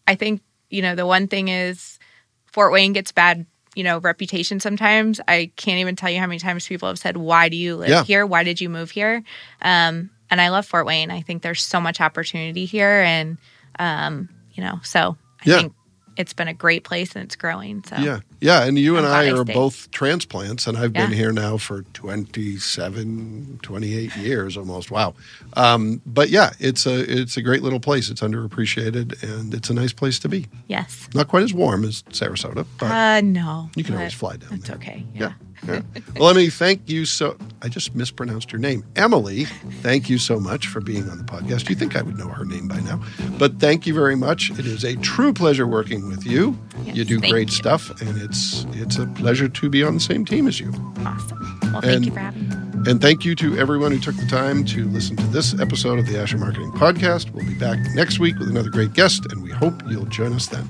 I 0.06 0.14
think 0.14 0.40
you 0.70 0.82
know 0.82 0.94
the 0.94 1.04
one 1.06 1.26
thing 1.28 1.48
is 1.48 1.98
Fort 2.46 2.72
Wayne 2.72 2.92
gets 2.92 3.12
bad, 3.12 3.44
you 3.74 3.84
know, 3.84 3.98
reputation 3.98 4.58
sometimes. 4.60 5.20
I 5.28 5.50
can't 5.56 5.78
even 5.78 5.94
tell 5.96 6.10
you 6.10 6.18
how 6.20 6.26
many 6.26 6.38
times 6.38 6.66
people 6.66 6.88
have 6.88 6.98
said, 6.98 7.16
"Why 7.18 7.48
do 7.48 7.56
you 7.56 7.76
live 7.76 7.88
Yeah. 7.90 8.04
here? 8.04 8.24
Why 8.24 8.44
did 8.44 8.60
you 8.60 8.68
move 8.70 8.90
here?" 8.92 9.22
Um, 9.62 10.10
and 10.32 10.40
I 10.40 10.48
love 10.48 10.66
Fort 10.66 10.86
Wayne. 10.86 11.12
I 11.12 11.20
think 11.20 11.42
there's 11.42 11.62
so 11.62 11.80
much 11.80 12.00
opportunity 12.00 12.64
here, 12.64 13.02
and 13.02 13.38
um, 13.78 14.28
you 14.54 14.64
know, 14.64 14.80
so 14.82 15.16
I 15.40 15.50
Yeah. 15.50 15.56
think 15.58 15.74
it's 16.16 16.34
been 16.34 16.48
a 16.48 16.52
great 16.52 16.84
place 16.84 17.14
and 17.16 17.24
it's 17.24 17.36
growing. 17.36 17.82
So 17.88 17.96
Yeah. 17.96 18.20
Yeah. 18.40 18.64
And 18.64 18.78
you 18.78 18.98
and 18.98 19.06
I'm 19.06 19.12
I 19.12 19.28
I 19.28 19.38
are 19.38 19.44
both 19.44 19.90
transplants, 19.92 20.66
and 20.66 20.76
I've 20.76 20.92
been 20.92 21.10
here 21.12 21.32
now 21.32 21.56
for 21.56 21.82
27, 21.94 23.60
28 23.62 24.16
years 24.16 24.56
almost. 24.58 24.90
Wow. 24.90 25.14
Um, 25.56 26.02
but 26.04 26.28
yeah, 26.28 26.52
it's 26.58 26.84
a 26.86 27.00
it's 27.20 27.36
a 27.38 27.42
great 27.42 27.62
little 27.62 27.80
place. 27.80 28.10
It's 28.10 28.20
underappreciated, 28.20 29.22
and 29.22 29.54
it's 29.54 29.70
a 29.70 29.74
nice 29.74 29.92
place 29.92 30.18
to 30.20 30.28
be. 30.28 30.46
yes, 30.68 31.08
Not 31.14 31.28
quite 31.28 31.44
as 31.44 31.54
warm 31.54 31.84
as 31.84 32.02
Sarasota, 32.10 32.66
but 32.78 32.90
uh, 32.90 33.20
no, 33.22 33.70
you 33.76 33.84
can 33.84 33.94
always 33.96 34.12
fly 34.14 34.36
down 34.36 34.52
It's 34.54 34.70
okay. 34.70 35.04
Yeah. 35.14 35.20
Yeah. 35.20 35.32
Well, 35.66 36.28
Emily, 36.30 36.50
thank 36.50 36.88
you 36.88 37.04
so. 37.06 37.36
I 37.62 37.68
just 37.68 37.94
mispronounced 37.94 38.50
your 38.50 38.60
name, 38.60 38.84
Emily. 38.96 39.44
Thank 39.80 40.10
you 40.10 40.18
so 40.18 40.40
much 40.40 40.66
for 40.66 40.80
being 40.80 41.08
on 41.08 41.18
the 41.18 41.24
podcast. 41.24 41.68
You 41.68 41.76
think 41.76 41.94
I 41.96 42.02
would 42.02 42.18
know 42.18 42.28
her 42.28 42.44
name 42.44 42.66
by 42.66 42.80
now, 42.80 43.00
but 43.38 43.60
thank 43.60 43.86
you 43.86 43.94
very 43.94 44.16
much. 44.16 44.50
It 44.58 44.66
is 44.66 44.82
a 44.84 44.96
true 44.96 45.32
pleasure 45.32 45.66
working 45.66 46.08
with 46.08 46.26
you. 46.26 46.58
Yes, 46.84 46.96
you 46.96 47.04
do 47.04 47.20
great 47.20 47.48
you. 47.50 47.54
stuff, 47.54 47.90
and 48.00 48.20
it's 48.20 48.66
it's 48.72 48.98
a 48.98 49.06
pleasure 49.06 49.48
to 49.48 49.70
be 49.70 49.84
on 49.84 49.94
the 49.94 50.00
same 50.00 50.24
team 50.24 50.48
as 50.48 50.58
you. 50.58 50.72
Awesome. 51.06 51.58
Well, 51.62 51.80
thank 51.80 51.84
And- 51.84 52.06
you 52.06 52.12
for 52.12 52.18
having 52.20 52.48
me. 52.48 52.56
And 52.84 53.00
thank 53.00 53.24
you 53.24 53.36
to 53.36 53.56
everyone 53.58 53.92
who 53.92 54.00
took 54.00 54.16
the 54.16 54.26
time 54.26 54.64
to 54.64 54.88
listen 54.88 55.14
to 55.16 55.26
this 55.28 55.56
episode 55.60 56.00
of 56.00 56.06
the 56.08 56.18
Asher 56.18 56.36
Marketing 56.38 56.72
Podcast. 56.72 57.30
We'll 57.30 57.46
be 57.46 57.54
back 57.54 57.78
next 57.94 58.18
week 58.18 58.36
with 58.40 58.48
another 58.48 58.70
great 58.70 58.92
guest, 58.92 59.24
and 59.30 59.40
we 59.40 59.50
hope 59.52 59.80
you'll 59.88 60.06
join 60.06 60.32
us 60.32 60.48
then. 60.48 60.68